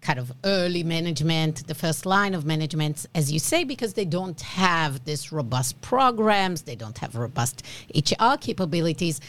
[0.01, 4.41] kind of early management, the first line of management, as you say, because they don't
[4.41, 9.19] have this robust programs, they don't have robust HR capabilities.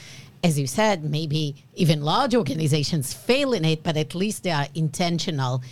[0.45, 4.67] As you said, maybe even large organizations fail in it, but at least they are
[4.75, 5.63] intentional.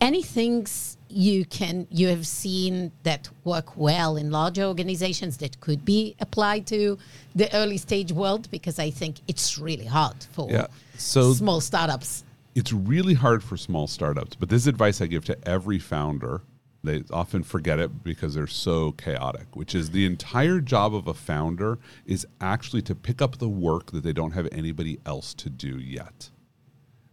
[0.00, 5.84] Any things you can you have seen that work well in larger organizations that could
[5.84, 6.98] be applied to
[7.36, 8.50] the early stage world?
[8.50, 10.66] Because I think it's really hard for Yeah.
[10.98, 12.24] So- small startups.
[12.56, 16.40] it's really hard for small startups, but this advice I give to every founder.
[16.84, 21.14] They often forget it because they're so chaotic, which is the entire job of a
[21.14, 25.50] founder is actually to pick up the work that they don't have anybody else to
[25.50, 26.30] do yet.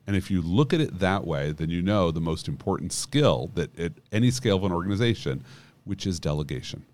[0.05, 3.51] And if you look at it that way, then you know the most important skill
[3.55, 5.43] that at any scale of an organization,
[5.85, 6.85] which is delegation.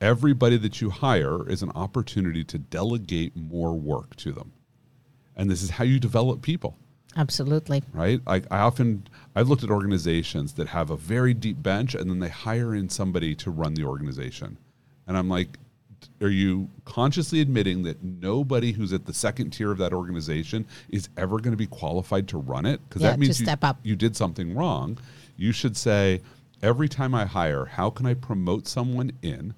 [0.00, 4.52] Everybody that you hire is an opportunity to delegate more work to them.
[5.36, 6.76] And this is how you develop people
[7.16, 7.82] Absolutely.
[7.92, 8.20] right?
[8.26, 12.18] Like I often I've looked at organizations that have a very deep bench and then
[12.18, 14.58] they hire in somebody to run the organization.
[15.06, 15.58] And I'm like,
[16.20, 21.08] are you consciously admitting that nobody who's at the second tier of that organization is
[21.16, 22.80] ever going to be qualified to run it?
[22.88, 23.78] Because Yeah, that means you, step up.
[23.82, 24.98] you did something wrong.
[25.36, 26.20] You should say,
[26.62, 29.54] every time I hire, how can I promote someone in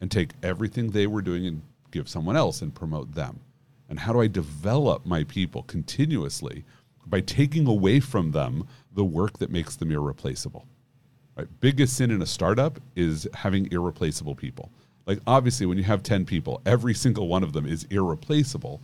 [0.00, 3.40] and take everything they were doing and give someone else and promote them?
[3.88, 6.64] And how do I develop my people continuously
[7.06, 10.66] by taking away from them the work that makes them irreplaceable?
[11.36, 11.48] Right?
[11.60, 14.70] Biggest sin in a startup is having irreplaceable people.
[15.06, 18.80] Like obviously when you have 10 people, every single one of them is irreplaceable.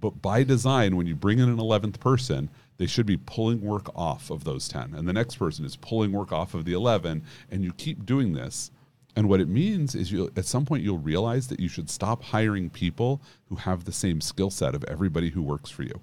[0.00, 3.94] But by design, when you bring in an 11th person, they should be pulling work
[3.94, 4.94] off of those 10.
[4.94, 7.22] And the next person is pulling work off of the 11.
[7.50, 8.70] And you keep doing this.
[9.14, 12.22] And what it means is you at some point you'll realize that you should stop
[12.22, 16.00] hiring people who have the same skill set of everybody who works for you.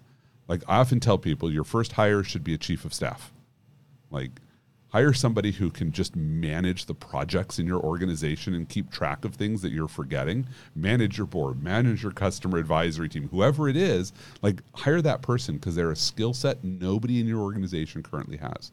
[0.48, 3.32] Like I often tell people, your first hire should be a chief of staff.
[4.10, 4.32] Like
[4.90, 9.36] hire somebody who can just manage the projects in your organization and keep track of
[9.36, 10.48] things that you're forgetting.
[10.76, 15.56] Manage your board, manage your customer advisory team, whoever it is, like hire that person
[15.56, 18.72] because they're a skill set nobody in your organization currently has.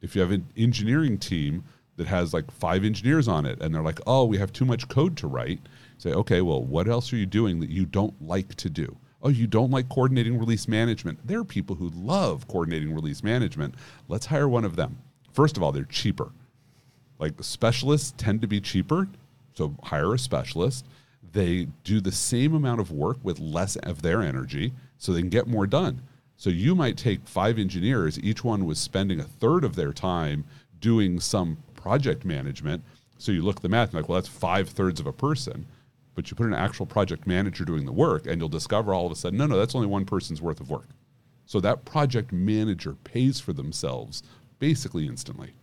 [0.00, 1.64] If you have an engineering team
[1.96, 4.88] that has like five engineers on it and they're like, oh, we have too much
[4.88, 5.60] code to write,
[5.98, 8.96] say, okay, well, what else are you doing that you don't like to do?
[9.22, 11.24] Oh, you don't like coordinating release management.
[11.26, 13.76] There are people who love coordinating release management.
[14.08, 14.98] Let's hire one of them.
[15.32, 16.32] First of all, they're cheaper.
[17.18, 19.08] Like specialists tend to be cheaper,
[19.54, 20.86] so hire a specialist.
[21.32, 25.30] They do the same amount of work with less of their energy, so they can
[25.30, 26.02] get more done.
[26.36, 30.44] So you might take five engineers, each one was spending a third of their time
[30.80, 32.82] doing some project management.
[33.18, 35.66] So you look at the math and like, well, that's five thirds of a person.
[36.14, 39.12] But you put an actual project manager doing the work, and you'll discover all of
[39.12, 40.88] a sudden, no, no, that's only one person's worth of work.
[41.46, 44.22] So that project manager pays for themselves
[44.58, 45.54] basically instantly.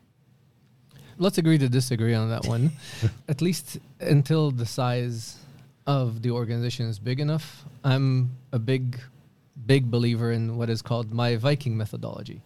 [1.17, 2.71] Let's agree to disagree on that one.
[3.27, 5.37] At least until the size
[5.85, 7.65] of the organization is big enough.
[7.83, 8.99] I'm a big,
[9.65, 12.41] big believer in what is called my Viking methodology.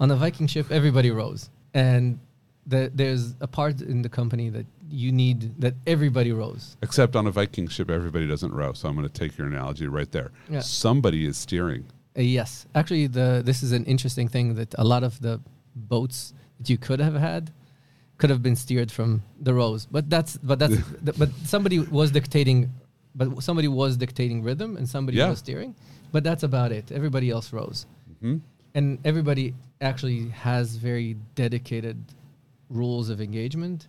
[0.00, 1.50] On a Viking ship, everybody rows.
[1.74, 2.18] And
[2.66, 6.76] the, there's a part in the company that you need that everybody rows.
[6.82, 8.72] Except on a Viking ship, everybody doesn't row.
[8.72, 10.30] So I'm going to take your analogy right there.
[10.48, 10.60] Yeah.
[10.60, 11.84] Somebody is steering.
[12.18, 15.40] Uh, yes, actually, the this is an interesting thing that a lot of the
[15.74, 17.50] boats that you could have had
[18.18, 22.10] could have been steered from the rows, but that's but that's th- but somebody was
[22.10, 22.72] dictating,
[23.14, 25.28] but somebody was dictating rhythm and somebody Yeah.
[25.28, 25.74] was steering,
[26.12, 26.90] but that's about it.
[26.90, 27.84] Everybody else rows,
[28.22, 28.40] Mhm.
[28.74, 29.52] and everybody
[29.82, 31.96] actually has very dedicated
[32.70, 33.88] rules of engagement.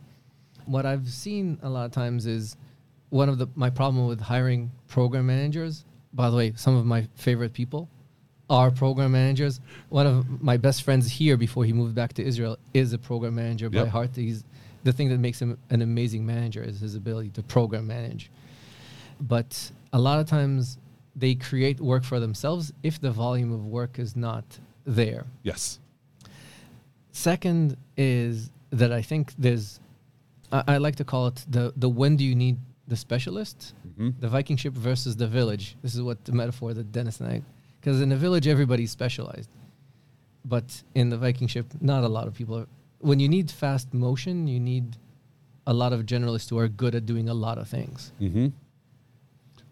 [0.65, 2.57] What I've seen a lot of times is
[3.09, 5.85] one of the my problem with hiring program managers.
[6.13, 7.89] By the way, some of my favorite people
[8.49, 9.59] are program managers.
[9.89, 13.35] One of my best friends here before he moved back to Israel is a program
[13.35, 14.11] manager by heart.
[14.15, 14.43] He's
[14.83, 18.31] the thing that makes him an amazing manager is his ability to program manage.
[19.19, 20.77] But a lot of times
[21.15, 24.45] they create work for themselves if the volume of work is not
[24.85, 25.25] there.
[25.43, 25.79] Yes.
[27.11, 29.79] Second is that I think there's,
[30.51, 34.13] I, I like to call it the the when do you need the specialist, Mhm.
[34.19, 35.75] the Viking ship versus the village.
[35.81, 37.41] This is what the metaphor that Dennis and I
[37.79, 39.49] because in the village everybody's specialized,
[40.45, 42.55] but in the Viking ship, not a lot of people.
[42.59, 42.67] Are,
[42.99, 44.97] when you need fast motion, you need
[45.65, 48.11] a lot of generalists who are good at doing a lot of things.
[48.21, 48.47] Mm-hmm.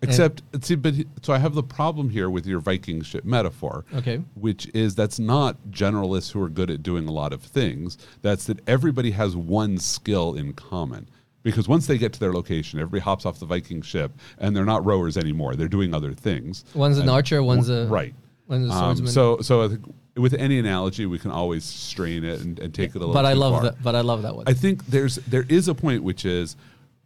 [0.10, 3.86] Except, see, but so I have the problem here with your Viking ship metaphor.
[3.94, 4.22] Okay.
[4.36, 7.98] Which is that's not generalists who are good at doing a lot of things.
[8.22, 11.10] That's that everybody has one skill in common.
[11.44, 14.66] Because once they get to their location, everybody hops off the Viking ship and they're
[14.66, 15.56] not rowers anymore.
[15.56, 16.66] They're doing other things.
[16.74, 18.16] One's an archer, one's a right.
[18.48, 19.12] one's a Um, swordsman.
[19.12, 22.92] so, so I think with any analogy, we can always strain it and, and take
[22.92, 23.14] it a little.
[23.14, 23.64] but I love far.
[23.64, 23.84] that.
[23.84, 24.46] But I love that one.
[24.48, 26.56] I think there's there is a point which is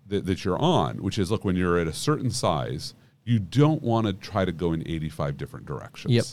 [0.09, 2.93] that, that you're on, which is look when you're at a certain size,
[3.23, 6.13] you don't want to try to go in 85 different directions.
[6.13, 6.25] Yep.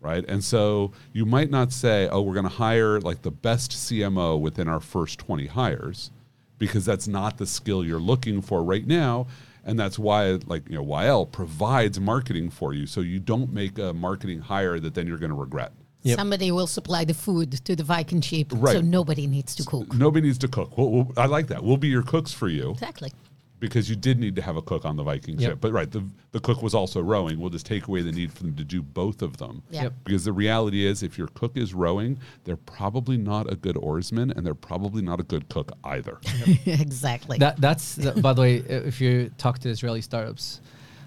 [0.00, 0.24] Right.
[0.28, 4.38] And so you might not say, oh, we're going to hire like the best CMO
[4.38, 6.10] within our first 20 hires,
[6.58, 9.26] because that's not the skill you're looking for right now.
[9.64, 12.86] And that's why, like, you know, YL provides marketing for you.
[12.86, 15.72] So you don't make a marketing hire that then you're going to regret.
[16.06, 16.18] Yep.
[16.18, 19.92] Somebody will supply the food to the Viking ship, so nobody needs to cook.
[19.94, 20.76] Nobody needs to cook.
[20.78, 21.62] We'll, we'll, I like that.
[21.62, 22.70] We'll be your cooks for you.
[22.70, 23.12] Exactly.
[23.58, 25.50] because you did need to have a cook on the Viking Yep.
[25.50, 25.58] ship.
[25.62, 27.40] But right, the the cook was also rowing.
[27.40, 29.62] We'll just take away the need for them to do both of them.
[29.70, 29.84] Yeah.
[29.84, 29.92] Yep.
[30.04, 34.30] Because the reality is, if your cook is rowing, they're probably not a good oarsman,
[34.36, 36.18] and they're probably not a good cook either.
[36.66, 37.38] exactly.
[37.38, 40.60] That that's by the way, uh, if you talk to Israeli startups,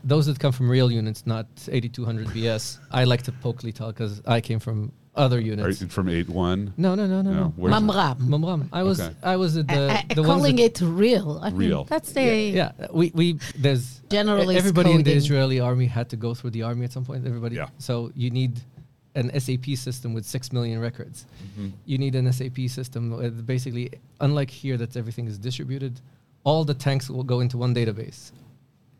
[0.04, 2.78] those that come from real units, not 8200 BS.
[2.92, 5.82] I like to poke Lital because I came from other Are units.
[5.82, 6.74] you from eight one.
[6.78, 7.70] No, no, no, no, No, no.
[7.70, 8.18] Mamram.
[8.20, 8.70] Mamram.
[8.72, 9.14] I was Okay.
[9.24, 11.40] I was at the Uh, uh, the ones calling that- it real.
[11.42, 11.80] I Real.
[11.80, 12.24] Think that's the
[12.62, 15.12] yeah, we we there's Generalist everybody in the.
[15.14, 17.26] Israeli army had to go through the army at some point.
[17.28, 17.56] Everybody.
[17.58, 17.68] Yeah.
[17.80, 18.54] So you need
[19.16, 21.26] an SAP system with six million records.
[21.86, 23.86] You need an SAP system with basically,
[24.22, 26.00] unlike here, that everything is distributed.
[26.46, 28.32] All the tanks will go into one database,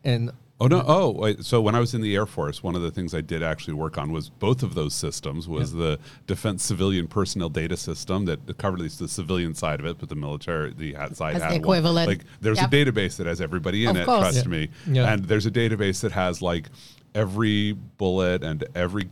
[0.04, 0.30] and
[0.62, 0.84] Oh no!
[0.86, 3.22] Oh, wait, so when I was in the Air Force, one of the things I
[3.22, 5.48] did actually work on was both of those systems.
[5.48, 9.86] Was the Defense Civilian Personnel Data System that covered at least the civilian side of
[9.86, 11.60] it, but the military, the hat side As the had one.
[11.60, 12.08] equivalent.
[12.08, 12.72] Like there's Yep.
[12.72, 14.04] a database that has everybody in Of it.
[14.06, 14.20] course.
[14.20, 14.50] Trust Yeah.
[14.50, 14.68] me.
[14.86, 15.12] Yeah.
[15.14, 16.68] And there's a database that has like
[17.14, 19.08] every bullet and every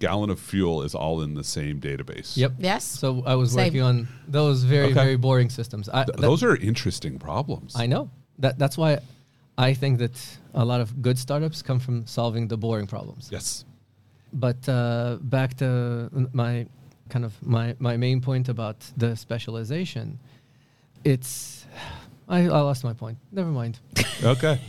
[0.00, 2.36] gallon of fuel is all in the same database.
[2.36, 2.52] yep.
[2.58, 2.84] Yes.
[2.84, 3.64] So I was Same.
[3.64, 4.94] working on those very Okay.
[4.94, 5.88] very boring systems.
[5.88, 7.72] I, Th- that- those are interesting problems.
[7.74, 8.98] I know that that's why
[9.68, 10.16] I think that
[10.54, 13.28] a lot of good startups come from solving the boring problems.
[13.32, 13.64] yes.
[14.32, 16.66] But uh, back to my
[17.08, 20.18] kind of my, my main point about the specialization,
[21.04, 21.66] it's
[22.28, 23.18] I, I lost my point.
[23.32, 23.78] Never mind.
[24.22, 24.60] Okay.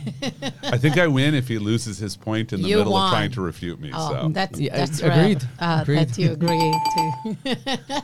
[0.74, 3.04] I think I win if he loses his point in the You middle won.
[3.04, 3.90] of trying to refute me.
[3.92, 5.42] Oh, so that's Yeah, that's ag- agreed.
[5.42, 6.08] rare, uh, Agreed.
[6.08, 8.02] That you agree to.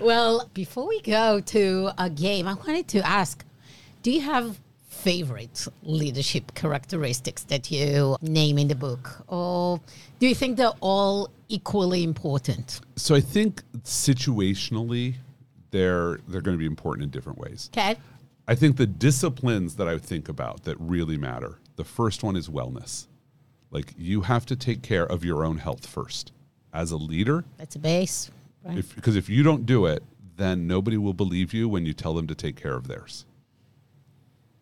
[0.00, 3.44] well, before we go to a game, I wanted to ask:
[4.02, 4.58] Do you have
[5.04, 9.80] favorite leadership characteristics that you name in the book, or
[10.18, 12.80] do you think they're all equally important?
[12.96, 15.14] so I think situationally
[15.70, 17.70] they're they're going to be important in different ways.
[17.72, 17.96] Okay.
[18.48, 21.58] I think the disciplines that I think about that really matter.
[21.76, 23.06] The first one is wellness.
[23.70, 26.32] Like you have to take care of your own health first.
[26.72, 28.30] As a leader, That's a base.
[28.64, 28.78] Right?
[28.78, 30.02] if because if you don't do it,
[30.36, 33.24] then nobody will believe you when you tell them to take care of theirs.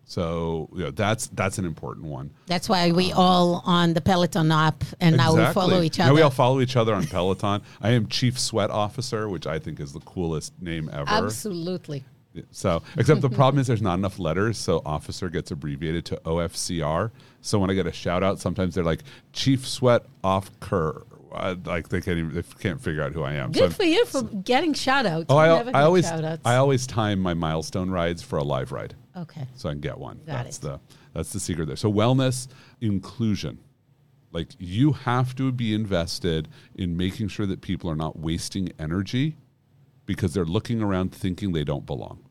[0.09, 2.31] So, you know, that's that's an important one.
[2.47, 6.15] That's why we all on the Peloton app, and now we follow each Now other.
[6.15, 7.61] we all follow each other on Peloton.
[7.83, 11.09] I am Chief Sweat Officer, which I think is the coolest name ever.
[11.09, 12.05] Absolutely.
[12.53, 17.11] So, except the problem is there's not enough letters, so officer gets abbreviated to OFCR.
[17.41, 19.01] So when I get a shout out, sometimes they're like
[19.33, 21.03] Chief Sweat Off Kerr.
[21.33, 23.53] Uh, like they can't even they can't figure out who I am.
[23.53, 25.27] So Good I'm- for you for getting shout outs.
[25.29, 26.07] Oh, I, I always.
[26.07, 29.47] I always time my milestone rides for a live ride, Okay.
[29.55, 30.19] so I can get one.
[30.27, 30.63] Got that's it.
[30.63, 30.81] the
[31.15, 31.77] that's the secret there.
[31.77, 32.49] So wellness,
[32.81, 33.59] inclusion,
[34.33, 39.37] like you have to be invested in making sure that people are not wasting energy
[40.05, 42.23] because they're looking around thinking they don't belong.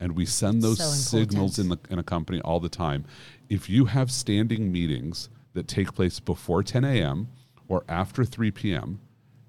[0.00, 3.04] And we send those So signals in the in a company all the time.
[3.48, 7.28] If you have standing meetings that take place before 10 a.m.
[7.68, 9.00] or after 3 p.m.,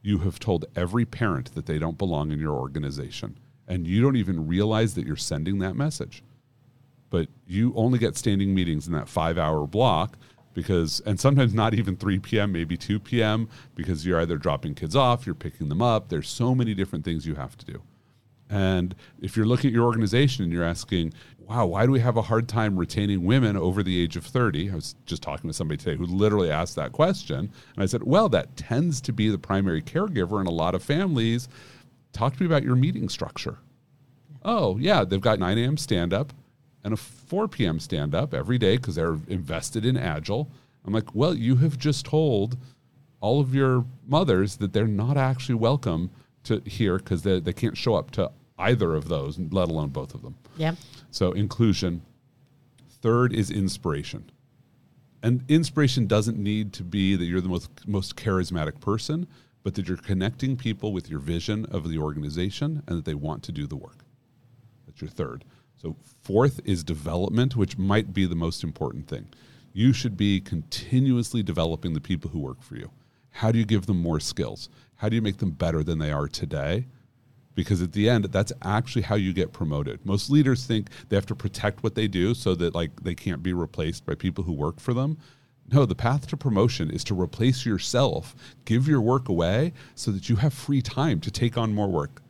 [0.01, 3.37] you have told every parent that they don't belong in your organization.
[3.67, 6.23] And you don't even realize that you're sending that message.
[7.11, 10.17] But you only get standing meetings in that five hour block
[10.53, 14.95] because, and sometimes not even 3 p.m., maybe 2 p.m., because you're either dropping kids
[14.95, 16.09] off, you're picking them up.
[16.09, 17.81] There's so many different things you have to do.
[18.49, 22.17] And if you're looking at your organization and you're asking, wow, why do we have
[22.17, 24.71] a hard time retaining women over the age of 30?
[24.71, 27.37] I was just talking to somebody today who literally asked that question.
[27.37, 30.83] And I said, well, that tends to be the primary caregiver in a lot of
[30.83, 31.47] families.
[32.11, 33.59] Talk to me about your meeting structure.
[34.43, 35.77] Oh, yeah, they've got 9 a.m.
[35.77, 36.33] stand up
[36.83, 37.79] and a 4 p.m.
[37.79, 40.49] stand up every day because they're invested in Agile.
[40.85, 42.57] I'm like, well, you have just told
[43.19, 46.09] all of your mothers that they're not actually welcome
[46.43, 50.13] to here because they, they can't show up to either of those, let alone both
[50.15, 50.35] of them.
[50.57, 50.75] Yeah.
[51.11, 52.01] So inclusion.
[53.01, 54.29] Third is inspiration.
[55.23, 59.27] And inspiration doesn't need to be that you're the most most charismatic person,
[59.63, 63.43] but that you're connecting people with your vision of the organization and that they want
[63.43, 63.99] to do the work.
[64.85, 65.43] That's your third.
[65.81, 69.27] So fourth is development, which might be the most important thing.
[69.73, 72.91] You should be continuously developing the people who work for you.
[73.31, 74.69] How do you give them more skills?
[74.97, 76.85] How do you make them better than they are today?
[77.53, 81.25] because at the end that's actually how you get promoted most leaders think they have
[81.25, 84.53] to protect what they do so that like they can't be replaced by people who
[84.53, 85.17] work for them
[85.71, 90.29] no the path to promotion is to replace yourself give your work away so that
[90.29, 92.21] you have free time to take on more work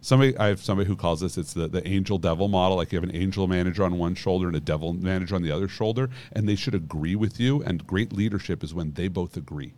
[0.00, 2.96] somebody i have somebody who calls this it's the, the angel devil model like you
[2.96, 6.08] have an angel manager on one shoulder and a devil manager on the other shoulder
[6.32, 9.74] and they should agree with you and great leadership is when they both agree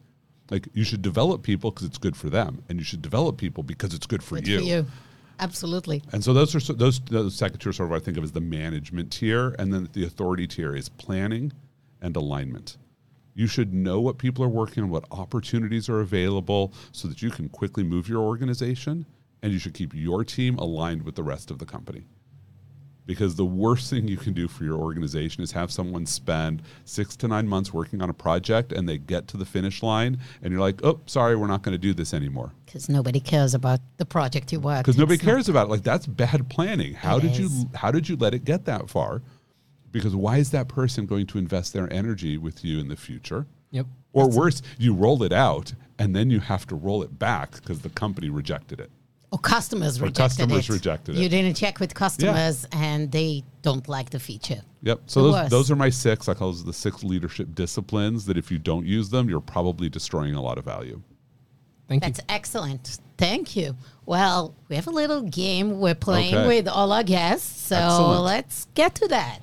[0.52, 3.62] like you should develop people because it's good for them, and you should develop people
[3.62, 4.58] because it's good for Good you.
[4.58, 4.86] for you.
[5.40, 6.02] Absolutely.
[6.12, 8.32] And so those are those those second tier sort of what I think of as
[8.32, 11.52] the management tier, and then the authority tier is planning
[12.02, 12.76] and alignment.
[13.34, 17.30] You should know what people are working on, what opportunities are available, so that you
[17.30, 19.06] can quickly move your organization,
[19.42, 22.04] and you should keep your team aligned with the rest of the company.
[23.04, 27.16] Because the worst thing you can do for your organization is have someone spend six
[27.16, 30.52] to nine months working on a project and they get to the finish line and
[30.52, 33.80] you're like, oh, sorry, we're not going to do this anymore Because nobody cares about
[33.96, 34.84] the project you work.
[34.84, 35.70] because nobody It's not- cares about it.
[35.70, 36.94] Like that's bad planning.
[36.94, 39.20] How It did you how did you let it get that far?
[39.90, 43.46] Because why is that person going to invest their energy with you in the future?
[43.72, 43.86] Yep.
[44.12, 47.80] Or worse, you roll it out and then you have to roll it back because
[47.80, 48.90] the company rejected it.
[49.32, 50.72] Or customers Or rejected customers it.
[50.74, 54.60] rejected You didn't check with customers and they don't like the feature.
[54.82, 55.00] Yep.
[55.06, 55.50] So those, worst.
[55.50, 56.28] those are my six.
[56.28, 59.88] I call those the six leadership disciplines that if you don't use them, you're probably
[59.88, 61.00] destroying a lot of value.
[61.88, 62.08] Thank you.
[62.10, 62.24] That's you.
[62.28, 62.98] excellent.
[63.16, 63.74] Thank you.
[64.04, 66.48] Well, we have a little game we're playing Okay.
[66.48, 67.68] with all our guests.
[67.68, 68.22] So Excellent.
[68.24, 69.40] let's get to that.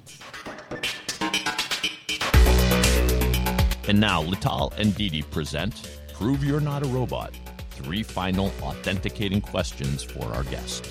[3.88, 7.34] And now Lital and Didi present Prove You're Not a Robot.
[7.84, 10.90] Three final authenticating questions for our guest.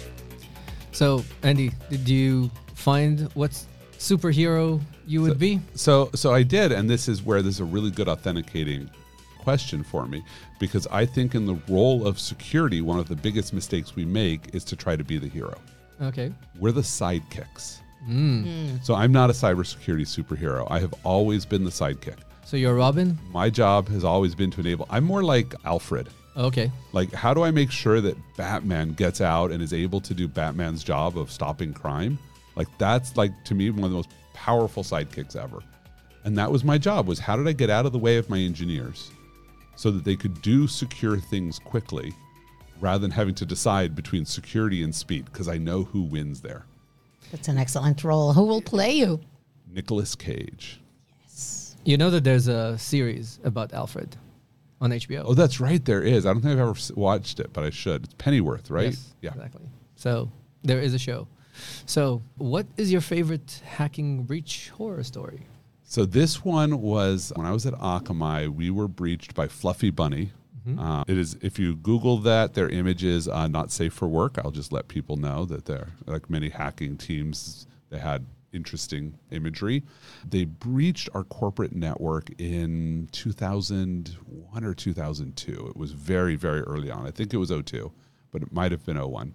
[0.92, 3.52] So, Andy, did you find what
[3.98, 5.60] superhero you would be?
[5.74, 8.90] So so I did, and this is where this is a really good authenticating
[9.38, 10.22] question for me
[10.58, 14.54] because I think in the role of security, one of the biggest mistakes we make
[14.54, 15.56] is to try to be the hero.
[16.00, 16.32] Okay.
[16.58, 17.78] We're the sidekicks.
[18.04, 18.42] Hmm.
[18.42, 18.76] Hmm.
[18.82, 20.66] So I'm not a cybersecurity superhero.
[20.70, 22.18] I have always been the sidekick.
[22.44, 23.18] So you're Robin?
[23.30, 24.86] My job has always been to enable.
[24.90, 26.08] I'm more like Alfred.
[26.38, 26.70] Okay.
[26.92, 30.28] Like, how do I make sure that Batman gets out and is able to do
[30.28, 32.16] Batman's job of stopping crime?
[32.54, 35.58] Like, that's like to me one of the most powerful sidekicks ever.
[36.24, 38.30] And that was my job was how did I get out of the way of
[38.30, 39.10] my engineers
[39.74, 42.14] so that they could do secure things quickly
[42.80, 46.66] rather than having to decide between security and speed because I know who wins there.
[47.32, 48.32] That's an excellent role.
[48.32, 49.20] Who will play you?
[49.68, 50.80] Nicolas Cage.
[51.22, 51.76] Yes.
[51.84, 54.16] You know that there's a series about Alfred
[54.80, 55.24] on HBO.
[55.26, 55.84] Oh, that's right.
[55.84, 56.26] There is.
[56.26, 58.04] I don't think I've ever watched it, but I should.
[58.04, 58.86] It's Pennyworth, right?
[58.86, 59.30] Yes, yeah.
[59.30, 59.66] Exactly.
[59.96, 60.30] So
[60.62, 61.28] there is a show.
[61.86, 65.46] So, what is your favorite hacking breach horror story?
[65.82, 70.32] So this one was when I was at Akamai, we were breached by Fluffy Bunny.
[70.78, 74.36] Uh, it is if you Google that, their image is uh, not safe for work.
[74.44, 77.66] I'll just let people know that they're like many hacking teams.
[77.88, 79.82] They had interesting imagery.
[80.28, 85.66] They breached our corporate network in 2001 or 2002.
[85.68, 87.06] It was very very early on.
[87.06, 87.92] I think it was 02,
[88.30, 89.34] but it might have been 01.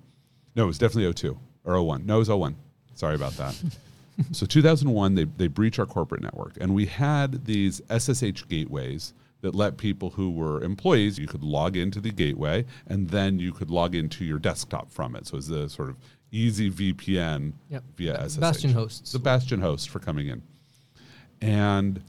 [0.56, 2.06] No, it was definitely 02 or 01.
[2.06, 2.56] No, it was 01.
[2.96, 3.56] Sorry about that.
[4.32, 6.58] so 2001, they, they breached our corporate network.
[6.60, 11.76] And we had these SSH gateways that let people who were employees, you could log
[11.76, 15.28] into the gateway and then you could log into your desktop from it.
[15.28, 15.98] So it's a sort of
[16.34, 17.84] easy VPN Yep.
[17.96, 18.38] via SSH.
[18.40, 19.12] Bastion hosts.
[19.12, 20.42] The Bastion host for coming in.
[21.42, 22.02] And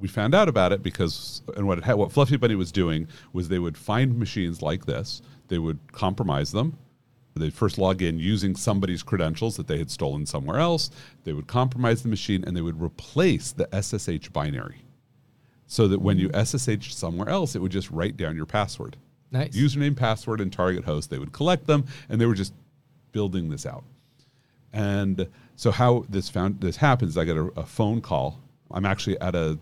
[0.00, 3.06] we found out about it because, and what it had, what Fluffy Bunny was doing
[3.32, 6.76] was they would find machines like this, they would compromise them.
[7.34, 10.90] They'd first log in using somebody's credentials that they had stolen somewhere else.
[11.24, 14.84] They would compromise the machine and they would replace the SSH binary
[15.66, 16.46] so that when you mm.
[16.46, 18.96] SSH somewhere else, it would just write down your password
[19.30, 19.56] Nice.
[19.56, 21.08] username, password, and target host.
[21.08, 22.52] They would collect them, and they were just
[23.12, 23.84] building this out.
[24.72, 27.18] And so, how this found this happens?
[27.18, 28.40] I get a, a phone call.
[28.70, 29.58] I'm actually at a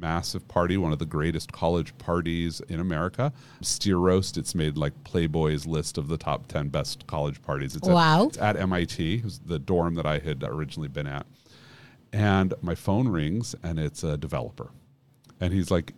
[0.00, 3.32] massive party, one of the greatest college parties in America.
[3.60, 4.36] Steer Roast.
[4.36, 7.76] It's made like Playboy's list of the top ten best college parties.
[7.76, 8.22] It's Wow.
[8.22, 9.14] At, it's at MIT.
[9.16, 11.26] It was the dorm that I had originally been at.
[12.12, 14.70] And my phone rings, and it's a developer,
[15.40, 15.92] and he's like,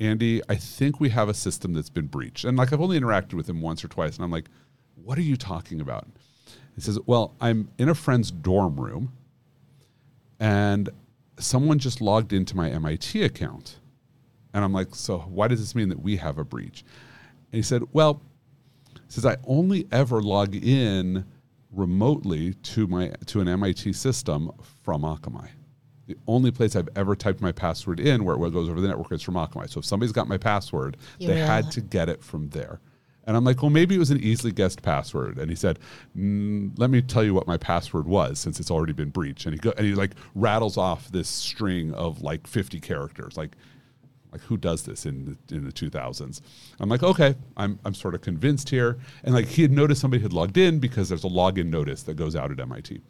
[0.00, 2.44] Andy, I think we have a system that's been breached.
[2.44, 4.46] And like I've only interacted with him once or twice, and I'm like,
[5.02, 6.06] what are you talking about?
[6.74, 9.12] He says, Well, I'm in a friend's dorm room
[10.38, 10.88] and
[11.38, 13.78] someone just logged into my MIT account.
[14.54, 16.84] And I'm like, So why does this mean that we have a breach?
[17.52, 18.22] And he said, Well,
[18.94, 21.24] he says, I only ever log in
[21.72, 24.50] remotely to my to an MIT system
[24.82, 25.48] from Akamai.
[26.06, 29.12] The only place I've ever typed my password in where it goes over the network
[29.12, 29.68] is from Akamai.
[29.68, 32.80] So if somebody's got my password, You they had to get it from there.
[33.28, 35.36] And I'm like, well, maybe it was an easily guessed password.
[35.36, 35.78] And he said,
[36.16, 39.44] mm, let me tell you what my password was since it's already been breached.
[39.44, 43.36] And he go, and he like rattles off this string of like 50 characters.
[43.36, 43.54] Like,
[44.32, 46.40] like who does this in the, in the 2000s?
[46.80, 48.98] I'm like, okay, I'm, I'm sort of convinced here.
[49.22, 52.14] And like he had noticed somebody had logged in because there's a login notice that
[52.14, 53.02] goes out at MIT.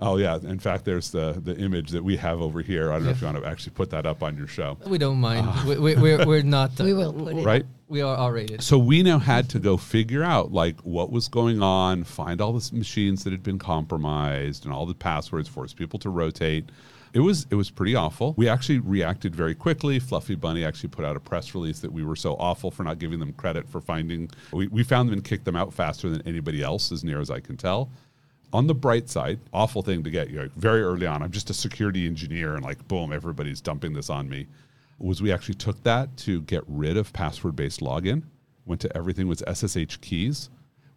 [0.00, 2.90] Oh yeah, in fact, there's the the image that we have over here.
[2.90, 4.76] I don't know if you want to actually put that up on your show.
[4.86, 5.46] We don't mind.
[5.48, 5.64] Ah.
[5.66, 6.72] we, we, we're, we're not.
[6.80, 7.64] We will put it Right?
[7.88, 8.62] We are R rated.
[8.62, 12.52] So we now had to go figure out like what was going on, find all
[12.52, 16.70] the machines that had been compromised and all the passwords, force people to rotate.
[17.12, 18.34] It was it was pretty awful.
[18.36, 20.00] We actually reacted very quickly.
[20.00, 22.98] Fluffy Bunny actually put out a press release that we were so awful for not
[22.98, 24.28] giving them credit for finding.
[24.52, 27.30] We, we found them and kicked them out faster than anybody else, as near as
[27.30, 27.90] I can tell.
[28.54, 31.24] On the bright side, awful thing to get you know, very early on.
[31.24, 34.46] I'm just a security engineer, and like boom, everybody's dumping this on me.
[35.00, 38.22] Was we actually took that to get rid of password-based login,
[38.64, 40.50] went to everything with SSH keys.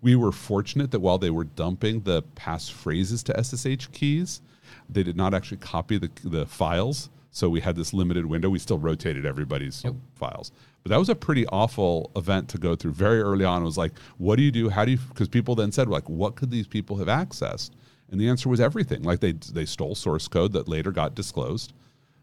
[0.03, 4.41] We were fortunate that while they were dumping the passphrases to SSH keys,
[4.87, 7.09] they did not actually copy the, the files.
[7.31, 8.49] So we had this limited window.
[8.49, 9.83] We still rotated everybody's
[10.15, 10.51] files.
[10.83, 13.61] But that was a pretty awful event to go through very early on.
[13.61, 14.69] It was like, what do you do?
[14.69, 17.71] How do you, because people then said, like, what could these people have accessed?
[18.09, 19.03] And the answer was everything.
[19.03, 21.73] Like they, they stole source code that later got disclosed.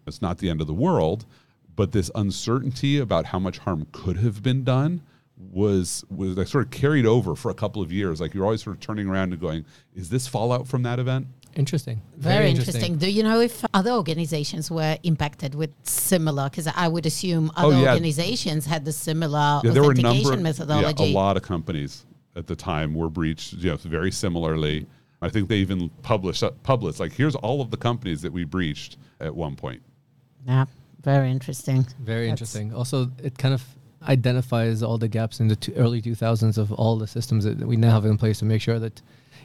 [0.06, 1.26] It's not the end of the world,
[1.76, 5.02] but this uncertainty about how much harm could have been done
[5.36, 8.20] was was like sort of carried over for a couple of years.
[8.20, 11.26] Like you're always sort of turning around and going, "Is this fallout from that event?"
[11.56, 12.00] Interesting.
[12.16, 12.96] Very, interesting.
[12.96, 16.50] Do you know if other organizations were impacted with similar?
[16.50, 17.90] Because I would assume oh, other Oh, yeah.
[17.92, 20.36] organizations had the similar Yeah, there were a authentication number.
[20.38, 21.12] Yeah, methodology.
[21.12, 23.52] a lot of companies at the time were breached.
[23.54, 24.86] You know, very similarly.
[25.22, 28.96] I think they even published published like here's all of the companies that we breached
[29.20, 29.80] at one point.
[30.46, 30.66] Yeah,
[31.02, 31.86] very interesting.
[32.00, 32.74] Very That's- interesting.
[32.74, 33.62] Also, it kind of
[34.02, 37.76] identifies all the gaps in the two early 2000s of all the systems that we
[37.76, 39.00] now have in place to make sure that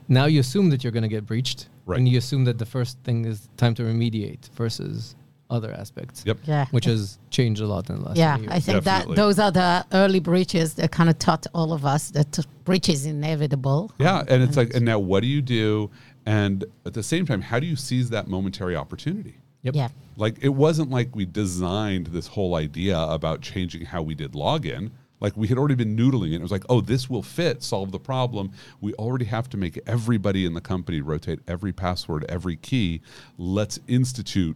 [0.09, 1.97] now you assume that you're going to get breached, Right.
[1.99, 5.15] and you assume that the first thing is time to remediate versus
[5.49, 6.23] other aspects.
[6.27, 6.37] Yep.
[6.45, 6.65] Yeah.
[6.69, 8.51] Which has changed a lot in the last Yeah, years.
[8.51, 9.15] I think Definitely.
[9.15, 12.87] that those are the early breaches that kind of taught all of us that breach
[12.87, 13.91] is inevitable.
[13.97, 15.89] Yeah, and it's like, and now what do you do?
[16.27, 19.37] And at the same time, how do you seize that momentary opportunity?
[19.63, 19.75] Yep.
[19.75, 19.87] Yeah.
[20.17, 24.91] Like it wasn't like we designed this whole idea about changing how we did login.
[25.19, 26.35] Like we had already been noodling it.
[26.35, 28.51] It was like, oh, this will fit, solve the problem.
[28.81, 33.01] We already have to make everybody in the company rotate every password, every key.
[33.37, 34.55] Let's institute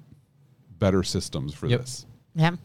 [0.80, 1.80] better systems for Yep.
[1.82, 2.06] this.
[2.36, 2.56] Yeah.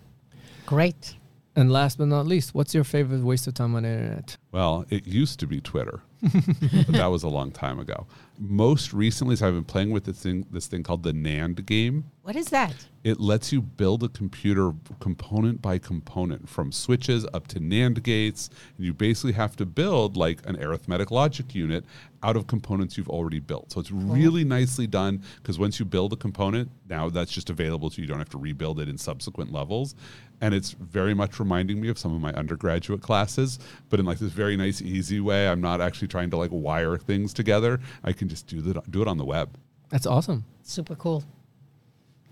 [0.66, 1.14] Great.
[1.57, 4.36] And last but not least, what's your favorite waste of time on the internet?
[4.53, 8.07] Well, it used to be Twitter, but that was a long time ago.
[8.39, 12.05] Most recently, so I've been playing with this thing, this thing called the NAND game.
[12.23, 12.75] What is that?
[13.05, 18.51] it lets you build a computer component by component from switches up to NAND gates.
[18.77, 21.85] And you basically have to build like an arithmetic logic unit
[22.23, 23.71] out of components you've already built.
[23.73, 27.89] So it's really nicely done because once you build a component, now that's just available
[27.91, 28.03] to you.
[28.03, 29.95] You don't have to rebuild it in subsequent levels.
[30.41, 33.59] And it's very much reminding me of some of my undergraduate classes,
[33.89, 35.49] but in like this very nice, easy way.
[35.49, 37.81] I'm not actually trying to like wire things together.
[38.05, 39.57] I can just do that, do it on the web.
[39.91, 40.45] That's awesome.
[40.63, 41.25] Super cool.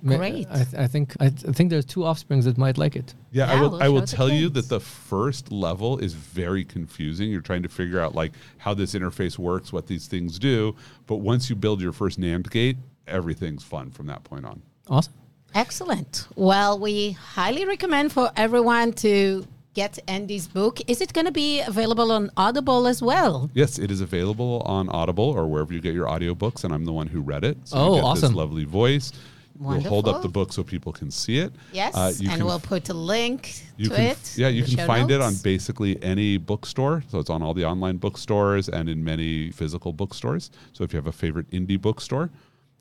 [0.02, 0.46] Ma- Great.
[0.50, 3.14] I, th- I think I, th- I think there's two offsprings that might like it.
[3.32, 3.70] Yeah, I Yeah, will.
[3.70, 7.30] we'll I will tell you that the first level is very confusing.
[7.30, 10.76] You're trying to figure out like how this interface works, what these things do.
[11.06, 14.60] But once you build your first NAND gate, everything's fun from that point on.
[14.88, 15.14] Awesome.
[15.54, 16.28] Excellent.
[16.36, 19.46] Well, we highly recommend for everyone to
[19.76, 20.80] get Andy's book.
[20.88, 23.50] Is it going to be available on Audible as well?
[23.52, 26.92] Yes, it is available on Audible or wherever you get your audiobooks, and I'm the
[26.94, 27.58] one who read it.
[27.64, 28.30] So Oh, you get awesome.
[28.32, 29.12] This lovely voice.
[29.58, 31.50] We'll hold up the book so people can see it.
[31.72, 33.40] Yes, Uh, and can we'll put a link
[33.82, 34.36] to can, it.
[34.36, 37.04] yeah, you can show find it on basically any bookstore.
[37.10, 40.50] So it's on all the online bookstores and in many physical bookstores.
[40.74, 42.28] So if you have a favorite indie bookstore,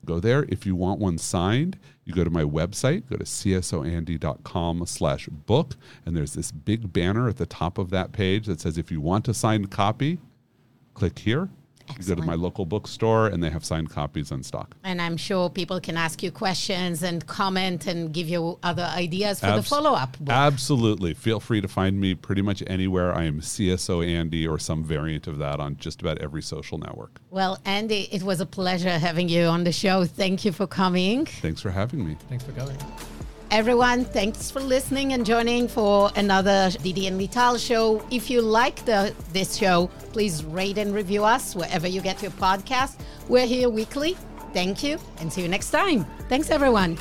[0.04, 0.44] go there.
[0.48, 5.76] If you want one signed, you go to my website, go to csoandy.com slash book,
[6.04, 9.00] and there's this big banner at the top of that page that says if you
[9.00, 10.18] want a signed copy,
[10.94, 11.50] click here.
[11.98, 14.76] You go to my local bookstore and they have signed copies in stock.
[14.84, 19.40] And I'm sure people can ask you questions and comment and give you other ideas
[19.40, 20.34] for the follow up book.
[20.34, 21.14] Absolutely.
[21.14, 23.14] Feel free to find me pretty much anywhere.
[23.14, 27.20] I am CSO Andy or some variant of that on just about every social network.
[27.30, 30.04] well, Andy, it was a pleasure having you on the show.
[30.04, 31.26] Thank you for coming.
[31.26, 32.16] Thanks for having me.
[32.28, 32.76] Thanks for coming.
[33.50, 38.04] Everyone, thanks for listening and joining for another Didi and Lital show.
[38.10, 42.32] If you like the this show, please rate and review us wherever you get your
[42.32, 42.98] podcast.
[43.28, 44.16] We're here weekly.
[44.52, 46.04] Thank you and see you next time.
[46.28, 46.98] Thanks, everyone.